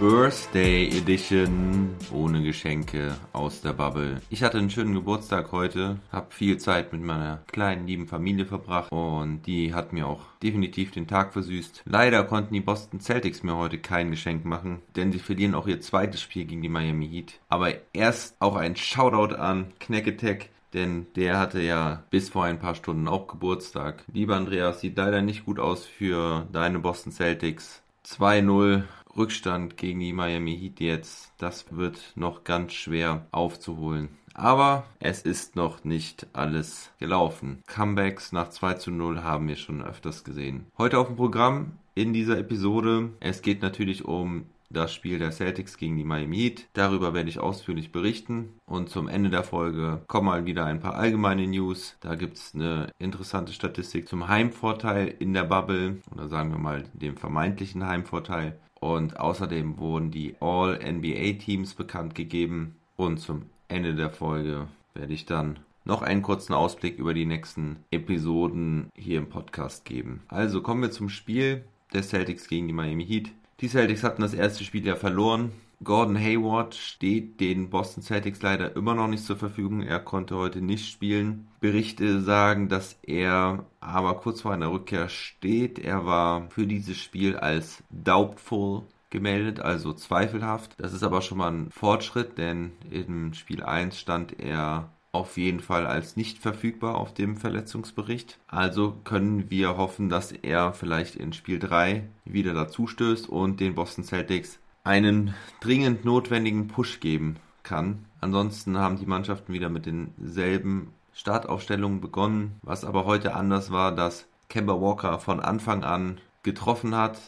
Birthday 0.00 0.96
Edition 0.96 1.96
ohne 2.12 2.40
Geschenke 2.40 3.16
aus 3.32 3.62
der 3.62 3.72
Bubble. 3.72 4.20
Ich 4.30 4.44
hatte 4.44 4.56
einen 4.56 4.70
schönen 4.70 4.94
Geburtstag 4.94 5.50
heute, 5.50 5.98
habe 6.12 6.30
viel 6.30 6.58
Zeit 6.58 6.92
mit 6.92 7.02
meiner 7.02 7.38
kleinen 7.48 7.88
lieben 7.88 8.06
Familie 8.06 8.46
verbracht 8.46 8.92
und 8.92 9.42
die 9.46 9.74
hat 9.74 9.92
mir 9.92 10.06
auch 10.06 10.20
definitiv 10.40 10.92
den 10.92 11.08
Tag 11.08 11.32
versüßt. 11.32 11.82
Leider 11.84 12.22
konnten 12.22 12.54
die 12.54 12.60
Boston 12.60 13.00
Celtics 13.00 13.42
mir 13.42 13.56
heute 13.56 13.78
kein 13.78 14.12
Geschenk 14.12 14.44
machen, 14.44 14.82
denn 14.94 15.10
sie 15.10 15.18
verlieren 15.18 15.56
auch 15.56 15.66
ihr 15.66 15.80
zweites 15.80 16.20
Spiel 16.20 16.44
gegen 16.44 16.62
die 16.62 16.68
Miami 16.68 17.08
Heat. 17.08 17.40
Aber 17.48 17.72
erst 17.92 18.36
auch 18.38 18.54
ein 18.54 18.76
Shoutout 18.76 19.34
an 19.34 19.72
Knacketech. 19.80 20.50
Denn 20.74 21.06
der 21.16 21.38
hatte 21.38 21.62
ja 21.62 22.04
bis 22.10 22.28
vor 22.28 22.44
ein 22.44 22.58
paar 22.58 22.74
Stunden 22.74 23.08
auch 23.08 23.26
Geburtstag. 23.26 24.04
Lieber 24.12 24.36
Andreas, 24.36 24.80
sieht 24.80 24.98
leider 24.98 25.22
nicht 25.22 25.46
gut 25.46 25.58
aus 25.58 25.86
für 25.86 26.46
deine 26.52 26.78
Boston 26.78 27.10
Celtics. 27.10 27.82
2-0 28.06 28.84
Rückstand 29.18 29.76
gegen 29.76 29.98
die 29.98 30.12
Miami 30.12 30.56
Heat 30.56 30.78
jetzt, 30.78 31.32
das 31.38 31.66
wird 31.76 32.12
noch 32.14 32.44
ganz 32.44 32.72
schwer 32.72 33.26
aufzuholen. 33.32 34.10
Aber 34.32 34.84
es 35.00 35.22
ist 35.22 35.56
noch 35.56 35.82
nicht 35.82 36.28
alles 36.32 36.92
gelaufen. 37.00 37.64
Comebacks 37.66 38.30
nach 38.30 38.50
2 38.50 38.74
zu 38.74 38.90
0 38.92 39.24
haben 39.24 39.48
wir 39.48 39.56
schon 39.56 39.82
öfters 39.82 40.22
gesehen. 40.22 40.66
Heute 40.78 40.98
auf 40.98 41.08
dem 41.08 41.16
Programm 41.16 41.72
in 41.96 42.12
dieser 42.12 42.38
Episode. 42.38 43.10
Es 43.18 43.42
geht 43.42 43.60
natürlich 43.60 44.04
um 44.04 44.46
das 44.70 44.94
Spiel 44.94 45.18
der 45.18 45.32
Celtics 45.32 45.76
gegen 45.78 45.96
die 45.96 46.04
Miami 46.04 46.36
Heat. 46.36 46.68
Darüber 46.74 47.14
werde 47.14 47.28
ich 47.28 47.40
ausführlich 47.40 47.90
berichten. 47.90 48.50
Und 48.66 48.90
zum 48.90 49.08
Ende 49.08 49.30
der 49.30 49.42
Folge 49.42 50.02
kommen 50.06 50.26
mal 50.26 50.46
wieder 50.46 50.66
ein 50.66 50.80
paar 50.80 50.94
allgemeine 50.94 51.46
News. 51.46 51.96
Da 52.00 52.14
gibt 52.14 52.36
es 52.36 52.54
eine 52.54 52.92
interessante 52.98 53.52
Statistik 53.52 54.08
zum 54.08 54.28
Heimvorteil 54.28 55.14
in 55.18 55.32
der 55.32 55.44
Bubble 55.44 55.98
oder 56.12 56.28
sagen 56.28 56.50
wir 56.50 56.58
mal 56.58 56.84
dem 56.92 57.16
vermeintlichen 57.16 57.86
Heimvorteil. 57.86 58.58
Und 58.80 59.18
außerdem 59.18 59.78
wurden 59.78 60.10
die 60.10 60.36
All-NBA-Teams 60.40 61.74
bekannt 61.74 62.14
gegeben. 62.14 62.76
Und 62.96 63.18
zum 63.18 63.42
Ende 63.68 63.94
der 63.94 64.10
Folge 64.10 64.68
werde 64.94 65.12
ich 65.12 65.26
dann 65.26 65.58
noch 65.84 66.02
einen 66.02 66.22
kurzen 66.22 66.52
Ausblick 66.52 66.98
über 66.98 67.14
die 67.14 67.26
nächsten 67.26 67.76
Episoden 67.90 68.90
hier 68.94 69.18
im 69.18 69.28
Podcast 69.28 69.84
geben. 69.84 70.22
Also 70.28 70.60
kommen 70.60 70.82
wir 70.82 70.90
zum 70.90 71.08
Spiel 71.08 71.64
der 71.92 72.02
Celtics 72.02 72.48
gegen 72.48 72.66
die 72.66 72.74
Miami 72.74 73.06
Heat. 73.06 73.30
Die 73.60 73.68
Celtics 73.68 74.04
hatten 74.04 74.22
das 74.22 74.34
erste 74.34 74.64
Spiel 74.64 74.86
ja 74.86 74.96
verloren. 74.96 75.50
Gordon 75.84 76.18
Hayward 76.18 76.74
steht 76.74 77.38
den 77.38 77.70
Boston 77.70 78.02
Celtics 78.02 78.42
leider 78.42 78.74
immer 78.74 78.94
noch 78.94 79.06
nicht 79.06 79.24
zur 79.24 79.36
Verfügung. 79.36 79.82
Er 79.82 80.00
konnte 80.00 80.36
heute 80.36 80.60
nicht 80.60 80.90
spielen. 80.90 81.48
Berichte 81.60 82.20
sagen, 82.20 82.68
dass 82.68 82.98
er 83.02 83.64
aber 83.80 84.14
kurz 84.14 84.40
vor 84.40 84.52
einer 84.52 84.72
Rückkehr 84.72 85.08
steht. 85.08 85.78
Er 85.78 86.04
war 86.04 86.50
für 86.50 86.66
dieses 86.66 86.98
Spiel 86.98 87.36
als 87.36 87.82
doubtful 87.90 88.82
gemeldet, 89.10 89.60
also 89.60 89.92
zweifelhaft. 89.92 90.74
Das 90.78 90.92
ist 90.92 91.04
aber 91.04 91.22
schon 91.22 91.38
mal 91.38 91.52
ein 91.52 91.70
Fortschritt, 91.70 92.38
denn 92.38 92.72
im 92.90 93.32
Spiel 93.32 93.62
1 93.62 93.98
stand 93.98 94.38
er 94.40 94.90
auf 95.12 95.38
jeden 95.38 95.60
Fall 95.60 95.86
als 95.86 96.16
nicht 96.16 96.38
verfügbar 96.38 96.96
auf 96.96 97.14
dem 97.14 97.36
Verletzungsbericht. 97.36 98.38
Also 98.46 98.96
können 99.04 99.50
wir 99.50 99.76
hoffen, 99.76 100.08
dass 100.08 100.32
er 100.32 100.72
vielleicht 100.72 101.16
in 101.16 101.32
Spiel 101.32 101.58
3 101.58 102.08
wieder 102.24 102.52
dazu 102.52 102.86
stößt 102.86 103.28
und 103.28 103.60
den 103.60 103.74
Boston 103.74 104.04
Celtics 104.04 104.58
einen 104.88 105.34
dringend 105.60 106.06
notwendigen 106.06 106.66
Push 106.66 107.00
geben 107.00 107.36
kann. 107.62 108.06
Ansonsten 108.22 108.78
haben 108.78 108.98
die 108.98 109.04
Mannschaften 109.04 109.52
wieder 109.52 109.68
mit 109.68 109.84
denselben 109.84 110.94
Startaufstellungen 111.12 112.00
begonnen. 112.00 112.58
Was 112.62 112.86
aber 112.86 113.04
heute 113.04 113.34
anders 113.34 113.70
war, 113.70 113.94
dass 113.94 114.26
Kemba 114.48 114.80
Walker 114.80 115.18
von 115.18 115.40
Anfang 115.40 115.84
an 115.84 116.18
getroffen 116.42 116.96
hat. 116.96 117.18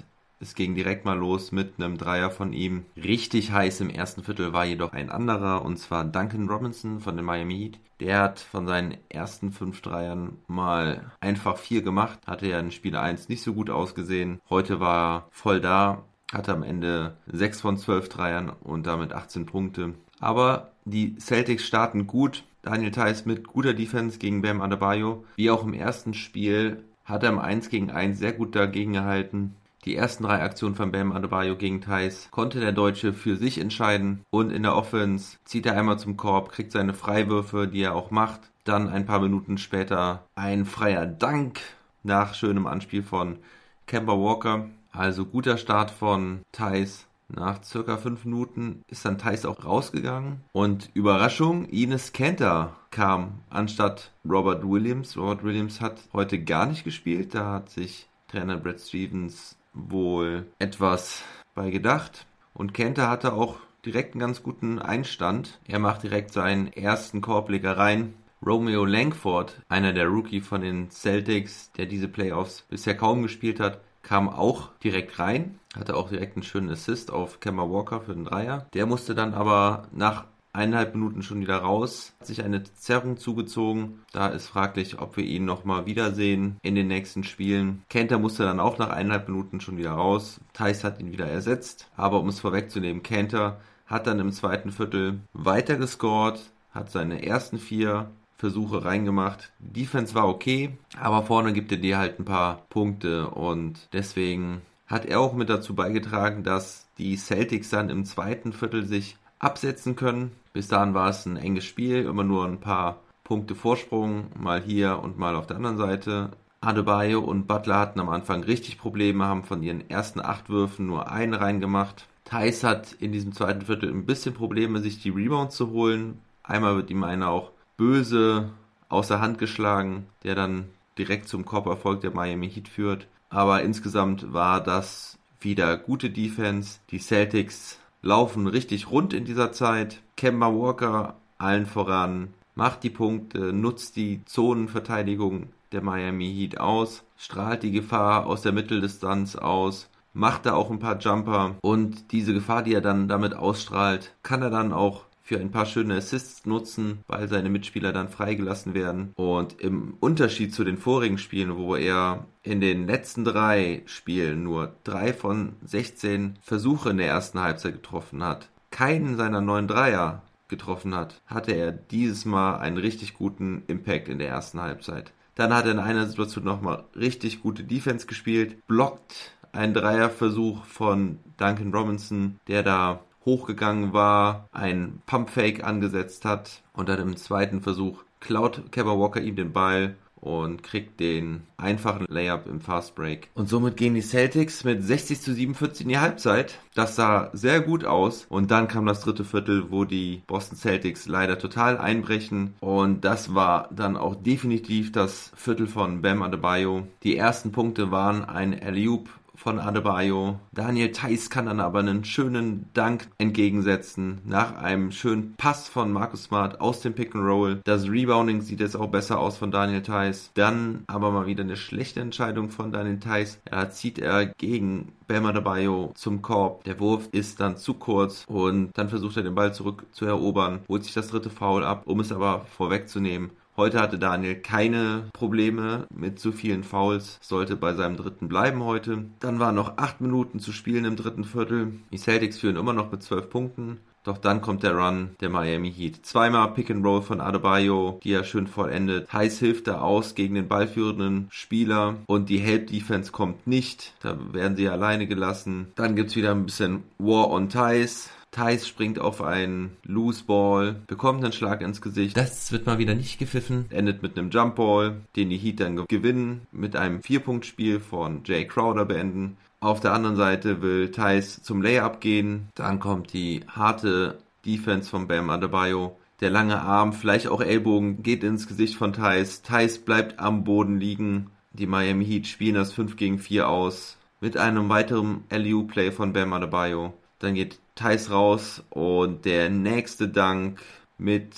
Es 0.42 0.54
ging 0.54 0.74
direkt 0.74 1.04
mal 1.04 1.18
los 1.18 1.52
mit 1.52 1.74
einem 1.76 1.98
Dreier 1.98 2.30
von 2.30 2.54
ihm. 2.54 2.86
Richtig 2.96 3.52
heiß 3.52 3.82
im 3.82 3.90
ersten 3.90 4.24
Viertel 4.24 4.54
war 4.54 4.64
jedoch 4.64 4.94
ein 4.94 5.10
anderer, 5.10 5.62
und 5.62 5.76
zwar 5.76 6.06
Duncan 6.06 6.48
Robinson 6.48 7.00
von 7.00 7.14
den 7.14 7.26
Miami 7.26 7.58
Heat. 7.58 7.78
Der 8.00 8.20
hat 8.20 8.38
von 8.40 8.66
seinen 8.66 8.96
ersten 9.10 9.52
fünf 9.52 9.82
Dreiern 9.82 10.38
mal 10.46 11.12
einfach 11.20 11.58
vier 11.58 11.82
gemacht. 11.82 12.18
Hatte 12.26 12.48
ja 12.48 12.58
in 12.58 12.70
Spiel 12.70 12.96
1 12.96 13.28
nicht 13.28 13.42
so 13.42 13.52
gut 13.52 13.68
ausgesehen. 13.68 14.40
Heute 14.48 14.80
war 14.80 14.96
er 14.96 15.26
voll 15.30 15.60
da, 15.60 16.04
hatte 16.32 16.52
am 16.52 16.62
Ende 16.62 17.16
6 17.26 17.60
von 17.60 17.76
12 17.76 18.08
Dreiern 18.08 18.50
und 18.62 18.86
damit 18.86 19.12
18 19.12 19.46
Punkte. 19.46 19.94
Aber 20.20 20.72
die 20.84 21.16
Celtics 21.16 21.66
starten 21.66 22.06
gut. 22.06 22.44
Daniel 22.62 22.90
Theiss 22.90 23.24
mit 23.24 23.46
guter 23.46 23.72
Defense 23.72 24.18
gegen 24.18 24.42
Bam 24.42 24.60
Adebayo. 24.60 25.24
Wie 25.36 25.50
auch 25.50 25.64
im 25.64 25.72
ersten 25.72 26.12
Spiel 26.12 26.84
hat 27.04 27.22
er 27.22 27.30
im 27.30 27.38
1 27.38 27.70
gegen 27.70 27.90
1 27.90 28.18
sehr 28.18 28.32
gut 28.32 28.54
dagegen 28.54 28.92
gehalten. 28.92 29.56
Die 29.86 29.96
ersten 29.96 30.24
drei 30.24 30.42
Aktionen 30.42 30.74
von 30.74 30.92
Bam 30.92 31.12
Adebayo 31.12 31.56
gegen 31.56 31.80
Thais 31.80 32.28
konnte 32.30 32.60
der 32.60 32.72
Deutsche 32.72 33.14
für 33.14 33.36
sich 33.36 33.58
entscheiden 33.58 34.20
und 34.28 34.50
in 34.52 34.62
der 34.62 34.76
Offense 34.76 35.38
zieht 35.44 35.64
er 35.64 35.76
einmal 35.76 35.98
zum 35.98 36.18
Korb, 36.18 36.52
kriegt 36.52 36.70
seine 36.70 36.92
Freiwürfe, 36.92 37.66
die 37.66 37.80
er 37.80 37.94
auch 37.94 38.10
macht. 38.10 38.40
Dann 38.64 38.90
ein 38.90 39.06
paar 39.06 39.20
Minuten 39.20 39.56
später 39.56 40.26
ein 40.34 40.66
freier 40.66 41.06
Dank 41.06 41.60
nach 42.02 42.34
schönem 42.34 42.66
Anspiel 42.66 43.02
von 43.02 43.38
Kemba 43.86 44.12
Walker. 44.12 44.68
Also 44.92 45.24
guter 45.24 45.56
Start 45.56 45.90
von 45.90 46.40
Thais. 46.52 47.06
Nach 47.28 47.62
circa 47.62 47.96
fünf 47.96 48.24
Minuten 48.24 48.82
ist 48.88 49.04
dann 49.04 49.18
Thais 49.18 49.44
auch 49.44 49.64
rausgegangen. 49.64 50.40
Und 50.52 50.90
Überraschung, 50.94 51.66
Ines 51.66 52.12
Kenter 52.12 52.76
kam 52.90 53.40
anstatt 53.50 54.10
Robert 54.28 54.68
Williams. 54.68 55.16
Robert 55.16 55.44
Williams 55.44 55.80
hat 55.80 56.00
heute 56.12 56.42
gar 56.42 56.66
nicht 56.66 56.82
gespielt. 56.82 57.34
Da 57.34 57.52
hat 57.52 57.70
sich 57.70 58.08
Trainer 58.26 58.56
Brad 58.56 58.80
Stevens 58.80 59.56
wohl 59.72 60.46
etwas 60.58 61.22
bei 61.54 61.70
gedacht. 61.70 62.26
Und 62.52 62.74
Kenter 62.74 63.08
hatte 63.08 63.32
auch 63.32 63.58
direkt 63.84 64.14
einen 64.14 64.20
ganz 64.20 64.42
guten 64.42 64.80
Einstand. 64.80 65.60
Er 65.68 65.78
macht 65.78 66.02
direkt 66.02 66.32
seinen 66.32 66.72
ersten 66.72 67.20
Korbleger 67.20 67.76
rein. 67.76 68.14
Romeo 68.44 68.84
Langford, 68.84 69.60
einer 69.68 69.92
der 69.92 70.08
Rookie 70.08 70.40
von 70.40 70.62
den 70.62 70.90
Celtics, 70.90 71.70
der 71.72 71.86
diese 71.86 72.08
Playoffs 72.08 72.62
bisher 72.62 72.96
kaum 72.96 73.22
gespielt 73.22 73.60
hat, 73.60 73.80
kam 74.02 74.28
auch 74.28 74.70
direkt 74.82 75.18
rein, 75.18 75.58
hatte 75.76 75.96
auch 75.96 76.08
direkt 76.08 76.36
einen 76.36 76.42
schönen 76.42 76.70
Assist 76.70 77.10
auf 77.10 77.40
Kemba 77.40 77.70
Walker 77.70 78.00
für 78.00 78.14
den 78.14 78.24
Dreier. 78.24 78.66
Der 78.74 78.86
musste 78.86 79.14
dann 79.14 79.34
aber 79.34 79.88
nach 79.92 80.24
eineinhalb 80.52 80.94
Minuten 80.94 81.22
schon 81.22 81.40
wieder 81.40 81.58
raus, 81.58 82.12
hat 82.20 82.26
sich 82.26 82.42
eine 82.42 82.64
Zerrung 82.64 83.16
zugezogen. 83.16 84.00
Da 84.12 84.28
ist 84.28 84.48
fraglich, 84.48 84.98
ob 85.00 85.16
wir 85.16 85.24
ihn 85.24 85.44
nochmal 85.44 85.86
wiedersehen 85.86 86.56
in 86.62 86.74
den 86.74 86.88
nächsten 86.88 87.24
Spielen. 87.24 87.84
Kenter 87.88 88.18
musste 88.18 88.44
dann 88.44 88.60
auch 88.60 88.78
nach 88.78 88.90
eineinhalb 88.90 89.28
Minuten 89.28 89.60
schon 89.60 89.76
wieder 89.78 89.92
raus. 89.92 90.40
Thais 90.52 90.82
hat 90.82 91.00
ihn 91.00 91.12
wieder 91.12 91.26
ersetzt. 91.26 91.88
Aber 91.96 92.20
um 92.20 92.28
es 92.28 92.40
vorwegzunehmen, 92.40 93.02
Kenter 93.02 93.60
hat 93.86 94.06
dann 94.06 94.20
im 94.20 94.32
zweiten 94.32 94.70
Viertel 94.70 95.20
weiter 95.32 95.76
gescored, 95.76 96.40
hat 96.72 96.90
seine 96.90 97.24
ersten 97.24 97.58
vier 97.58 98.10
Versuche 98.40 98.84
reingemacht. 98.84 99.52
Die 99.58 99.82
Defense 99.82 100.14
war 100.14 100.26
okay, 100.26 100.70
aber 100.98 101.22
vorne 101.22 101.52
gibt 101.52 101.70
er 101.70 101.78
dir 101.78 101.98
halt 101.98 102.18
ein 102.18 102.24
paar 102.24 102.62
Punkte 102.70 103.28
und 103.28 103.88
deswegen 103.92 104.62
hat 104.86 105.04
er 105.04 105.20
auch 105.20 105.34
mit 105.34 105.50
dazu 105.50 105.74
beigetragen, 105.74 106.42
dass 106.42 106.88
die 106.98 107.16
Celtics 107.16 107.68
dann 107.70 107.90
im 107.90 108.04
zweiten 108.04 108.52
Viertel 108.52 108.86
sich 108.86 109.16
absetzen 109.38 109.94
können. 109.94 110.32
Bis 110.52 110.68
dahin 110.68 110.94
war 110.94 111.10
es 111.10 111.26
ein 111.26 111.36
enges 111.36 111.64
Spiel, 111.64 112.06
immer 112.06 112.24
nur 112.24 112.46
ein 112.46 112.60
paar 112.60 113.00
Punkte 113.24 113.54
Vorsprung, 113.54 114.26
mal 114.36 114.60
hier 114.60 114.98
und 115.00 115.18
mal 115.18 115.36
auf 115.36 115.46
der 115.46 115.56
anderen 115.56 115.76
Seite. 115.76 116.30
Adebayo 116.62 117.20
und 117.20 117.46
Butler 117.46 117.78
hatten 117.78 118.00
am 118.00 118.08
Anfang 118.08 118.42
richtig 118.42 118.78
Probleme, 118.78 119.24
haben 119.24 119.44
von 119.44 119.62
ihren 119.62 119.88
ersten 119.88 120.20
acht 120.20 120.48
Würfen 120.48 120.86
nur 120.86 121.10
einen 121.10 121.34
reingemacht. 121.34 122.06
Thais 122.24 122.64
hat 122.64 122.92
in 122.92 123.12
diesem 123.12 123.32
zweiten 123.32 123.66
Viertel 123.66 123.90
ein 123.90 124.06
bisschen 124.06 124.34
Probleme, 124.34 124.80
sich 124.80 125.00
die 125.00 125.10
Rebounds 125.10 125.56
zu 125.56 125.70
holen. 125.70 126.18
Einmal 126.42 126.76
wird 126.76 126.90
ihm 126.90 127.04
einer 127.04 127.28
auch 127.28 127.52
böse 127.80 128.50
aus 128.90 129.08
der 129.08 129.22
Hand 129.22 129.38
geschlagen, 129.38 130.06
der 130.22 130.34
dann 130.34 130.66
direkt 130.98 131.28
zum 131.28 131.46
Korberfolg 131.46 132.02
der 132.02 132.10
Miami 132.10 132.50
Heat 132.50 132.68
führt. 132.68 133.06
Aber 133.30 133.62
insgesamt 133.62 134.34
war 134.34 134.62
das 134.62 135.16
wieder 135.40 135.78
gute 135.78 136.10
Defense. 136.10 136.80
Die 136.90 136.98
Celtics 136.98 137.78
laufen 138.02 138.46
richtig 138.46 138.90
rund 138.90 139.14
in 139.14 139.24
dieser 139.24 139.52
Zeit. 139.52 140.02
Kemba 140.18 140.48
Walker 140.48 141.14
allen 141.38 141.64
voran 141.64 142.34
macht 142.54 142.82
die 142.82 142.90
Punkte, 142.90 143.54
nutzt 143.54 143.96
die 143.96 144.26
Zonenverteidigung 144.26 145.46
der 145.72 145.82
Miami 145.82 146.30
Heat 146.34 146.60
aus, 146.60 147.02
strahlt 147.16 147.62
die 147.62 147.72
Gefahr 147.72 148.26
aus 148.26 148.42
der 148.42 148.52
Mitteldistanz 148.52 149.36
aus, 149.36 149.88
macht 150.12 150.44
da 150.44 150.52
auch 150.52 150.70
ein 150.70 150.80
paar 150.80 150.98
Jumper 150.98 151.54
und 151.62 152.12
diese 152.12 152.34
Gefahr, 152.34 152.62
die 152.62 152.74
er 152.74 152.82
dann 152.82 153.08
damit 153.08 153.32
ausstrahlt, 153.32 154.14
kann 154.22 154.42
er 154.42 154.50
dann 154.50 154.74
auch 154.74 155.06
für 155.30 155.38
ein 155.38 155.52
paar 155.52 155.66
schöne 155.66 155.94
Assists 155.94 156.44
nutzen, 156.44 157.04
weil 157.06 157.28
seine 157.28 157.50
Mitspieler 157.50 157.92
dann 157.92 158.08
freigelassen 158.08 158.74
werden. 158.74 159.12
Und 159.14 159.60
im 159.60 159.94
Unterschied 160.00 160.52
zu 160.52 160.64
den 160.64 160.76
vorigen 160.76 161.18
Spielen, 161.18 161.56
wo 161.56 161.76
er 161.76 162.26
in 162.42 162.60
den 162.60 162.88
letzten 162.88 163.24
drei 163.24 163.82
Spielen 163.86 164.42
nur 164.42 164.74
drei 164.82 165.12
von 165.12 165.52
16 165.64 166.40
Versuche 166.42 166.90
in 166.90 166.96
der 166.96 167.06
ersten 167.06 167.38
Halbzeit 167.38 167.74
getroffen 167.74 168.24
hat, 168.24 168.48
keinen 168.72 169.16
seiner 169.16 169.40
neun 169.40 169.68
Dreier 169.68 170.22
getroffen 170.48 170.96
hat, 170.96 171.22
hatte 171.26 171.52
er 171.52 171.70
dieses 171.70 172.24
Mal 172.24 172.56
einen 172.56 172.78
richtig 172.78 173.14
guten 173.14 173.62
Impact 173.68 174.08
in 174.08 174.18
der 174.18 174.30
ersten 174.30 174.60
Halbzeit. 174.60 175.12
Dann 175.36 175.54
hat 175.54 175.64
er 175.64 175.70
in 175.70 175.78
einer 175.78 176.06
Situation 176.06 176.42
nochmal 176.44 176.82
richtig 176.96 177.40
gute 177.40 177.62
Defense 177.62 178.08
gespielt, 178.08 178.66
blockt 178.66 179.30
einen 179.52 179.74
Dreierversuch 179.74 180.64
von 180.64 181.20
Duncan 181.36 181.72
Robinson, 181.72 182.40
der 182.48 182.64
da 182.64 183.04
hochgegangen 183.30 183.92
war, 183.92 184.48
einen 184.52 185.02
Pumpfake 185.06 185.64
angesetzt 185.64 186.24
hat 186.24 186.62
und 186.72 186.88
dann 186.88 187.00
im 187.00 187.16
zweiten 187.16 187.60
Versuch 187.60 188.02
klaut 188.18 188.72
Kevin 188.72 188.98
Walker 188.98 189.20
ihm 189.20 189.36
den 189.36 189.52
Ball 189.52 189.94
und 190.20 190.62
kriegt 190.62 191.00
den 191.00 191.42
einfachen 191.56 192.06
Layup 192.08 192.46
im 192.46 192.60
Fast 192.60 192.94
Break. 192.94 193.28
Und 193.34 193.48
somit 193.48 193.76
gehen 193.76 193.94
die 193.94 194.02
Celtics 194.02 194.64
mit 194.64 194.82
60 194.82 195.20
zu 195.20 195.34
47 195.34 195.82
in 195.82 195.88
die 195.88 195.98
Halbzeit. 195.98 196.58
Das 196.74 196.96
sah 196.96 197.30
sehr 197.32 197.60
gut 197.60 197.84
aus. 197.84 198.26
Und 198.28 198.50
dann 198.50 198.68
kam 198.68 198.86
das 198.86 199.00
dritte 199.00 199.24
Viertel, 199.24 199.70
wo 199.70 199.84
die 199.84 200.22
Boston 200.26 200.56
Celtics 200.56 201.06
leider 201.06 201.38
total 201.38 201.78
einbrechen. 201.78 202.54
Und 202.60 203.04
das 203.04 203.34
war 203.34 203.68
dann 203.74 203.96
auch 203.96 204.14
definitiv 204.14 204.92
das 204.92 205.32
Viertel 205.34 205.66
von 205.66 206.02
Bam 206.02 206.22
Adebayo. 206.22 206.86
Die 207.02 207.16
ersten 207.16 207.52
Punkte 207.52 207.90
waren 207.90 208.24
ein 208.24 208.60
Alley-Oop 208.60 209.08
von 209.40 209.58
Adebayo. 209.58 210.38
Daniel 210.52 210.92
Theiss 210.92 211.30
kann 211.30 211.46
dann 211.46 211.60
aber 211.60 211.78
einen 211.78 212.04
schönen 212.04 212.68
Dank 212.74 213.08
entgegensetzen 213.16 214.20
nach 214.26 214.56
einem 214.56 214.92
schönen 214.92 215.34
Pass 215.36 215.66
von 215.66 215.92
Marcus 215.92 216.24
Smart 216.24 216.60
aus 216.60 216.82
dem 216.82 216.92
Pick 216.92 217.14
and 217.14 217.24
Roll. 217.24 217.60
Das 217.64 217.88
Rebounding 217.88 218.42
sieht 218.42 218.60
jetzt 218.60 218.76
auch 218.76 218.88
besser 218.88 219.18
aus 219.18 219.38
von 219.38 219.50
Daniel 219.50 219.80
Theiss. 219.80 220.30
Dann 220.34 220.84
aber 220.88 221.10
mal 221.10 221.24
wieder 221.26 221.42
eine 221.42 221.56
schlechte 221.56 222.00
Entscheidung 222.00 222.50
von 222.50 222.70
Daniel 222.70 222.98
Theiss. 222.98 223.40
Da 223.46 223.70
zieht 223.70 223.98
er 223.98 224.26
gegen 224.26 224.92
Bam 225.06 225.24
Adebayo 225.24 225.92
zum 225.94 226.20
Korb. 226.20 226.64
Der 226.64 226.78
Wurf 226.78 227.08
ist 227.10 227.40
dann 227.40 227.56
zu 227.56 227.74
kurz 227.74 228.24
und 228.28 228.70
dann 228.74 228.90
versucht 228.90 229.16
er 229.16 229.22
den 229.22 229.34
Ball 229.34 229.54
zurück 229.54 229.86
zu 229.92 230.04
erobern, 230.04 230.60
holt 230.68 230.84
sich 230.84 230.92
das 230.92 231.08
dritte 231.08 231.30
Foul 231.30 231.64
ab, 231.64 231.84
um 231.86 232.00
es 232.00 232.12
aber 232.12 232.44
vorwegzunehmen. 232.44 233.30
Heute 233.60 233.78
hatte 233.78 233.98
Daniel 233.98 234.36
keine 234.36 235.10
Probleme 235.12 235.86
mit 235.94 236.18
zu 236.18 236.32
vielen 236.32 236.64
Fouls, 236.64 237.18
sollte 237.20 237.56
bei 237.56 237.74
seinem 237.74 237.98
dritten 237.98 238.26
bleiben 238.26 238.64
heute. 238.64 239.04
Dann 239.18 239.38
waren 239.38 239.54
noch 239.54 239.76
acht 239.76 240.00
Minuten 240.00 240.40
zu 240.40 240.50
spielen 240.50 240.86
im 240.86 240.96
dritten 240.96 241.24
Viertel. 241.24 241.74
Die 241.92 241.98
Celtics 241.98 242.38
führen 242.38 242.56
immer 242.56 242.72
noch 242.72 242.90
mit 242.90 243.02
zwölf 243.02 243.28
Punkten. 243.28 243.76
Doch 244.02 244.16
dann 244.16 244.40
kommt 244.40 244.62
der 244.62 244.78
Run 244.78 245.10
der 245.20 245.28
Miami 245.28 245.70
Heat. 245.70 246.06
Zweimal 246.06 246.54
Pick 246.54 246.70
and 246.70 246.82
Roll 246.86 247.02
von 247.02 247.20
Adebayo, 247.20 248.00
die 248.02 248.12
er 248.12 248.24
schön 248.24 248.46
vollendet. 248.46 249.12
Heiß 249.12 249.38
hilft 249.40 249.66
da 249.66 249.82
aus 249.82 250.14
gegen 250.14 250.36
den 250.36 250.48
ballführenden 250.48 251.28
Spieler 251.30 251.96
und 252.06 252.30
die 252.30 252.38
Help 252.38 252.68
Defense 252.68 253.12
kommt 253.12 253.46
nicht. 253.46 253.92
Da 254.00 254.16
werden 254.32 254.56
sie 254.56 254.70
alleine 254.70 255.06
gelassen. 255.06 255.72
Dann 255.74 255.96
gibt's 255.96 256.16
wieder 256.16 256.30
ein 256.30 256.46
bisschen 256.46 256.84
War 256.96 257.28
on 257.28 257.50
Ties. 257.50 258.08
Thais 258.30 258.66
springt 258.66 259.00
auf 259.00 259.22
einen 259.22 259.76
Loose 259.84 260.24
Ball, 260.24 260.76
bekommt 260.86 261.24
einen 261.24 261.32
Schlag 261.32 261.60
ins 261.62 261.82
Gesicht. 261.82 262.16
Das 262.16 262.52
wird 262.52 262.66
mal 262.66 262.78
wieder 262.78 262.94
nicht 262.94 263.18
gepfiffen. 263.18 263.66
Endet 263.70 264.02
mit 264.02 264.16
einem 264.16 264.30
Jump 264.30 264.56
Ball, 264.56 265.00
den 265.16 265.30
die 265.30 265.36
Heat 265.36 265.60
dann 265.60 265.84
gewinnen, 265.86 266.46
mit 266.52 266.76
einem 266.76 267.02
Vierpunktspiel 267.02 267.80
von 267.80 268.22
Jay 268.24 268.46
Crowder 268.46 268.84
beenden. 268.84 269.36
Auf 269.58 269.80
der 269.80 269.92
anderen 269.92 270.16
Seite 270.16 270.62
will 270.62 270.90
Thais 270.90 271.42
zum 271.42 271.60
Layup 271.60 272.00
gehen. 272.00 272.48
Dann 272.54 272.80
kommt 272.80 273.12
die 273.12 273.42
harte 273.48 274.18
Defense 274.46 274.88
von 274.88 275.06
Bam 275.06 275.28
Adebayo. 275.28 275.96
Der 276.20 276.30
lange 276.30 276.60
Arm, 276.60 276.92
vielleicht 276.92 277.28
auch 277.28 277.40
Ellbogen, 277.40 278.02
geht 278.02 278.24
ins 278.24 278.46
Gesicht 278.46 278.76
von 278.76 278.92
Thais. 278.92 279.42
Thais 279.42 279.78
bleibt 279.78 280.18
am 280.18 280.44
Boden 280.44 280.78
liegen. 280.78 281.30
Die 281.52 281.66
Miami 281.66 282.06
Heat 282.06 282.26
spielen 282.26 282.54
das 282.54 282.72
5 282.72 282.96
gegen 282.96 283.18
4 283.18 283.48
aus. 283.48 283.96
Mit 284.20 284.36
einem 284.36 284.68
weiteren 284.68 285.24
LU-Play 285.30 285.92
von 285.92 286.12
Bam 286.12 286.32
Adebayo. 286.32 286.94
Dann 287.18 287.34
geht 287.34 287.58
Thais 287.80 288.10
raus 288.10 288.62
und 288.68 289.24
der 289.24 289.48
nächste 289.48 290.08
Dank 290.08 290.60
mit 290.98 291.34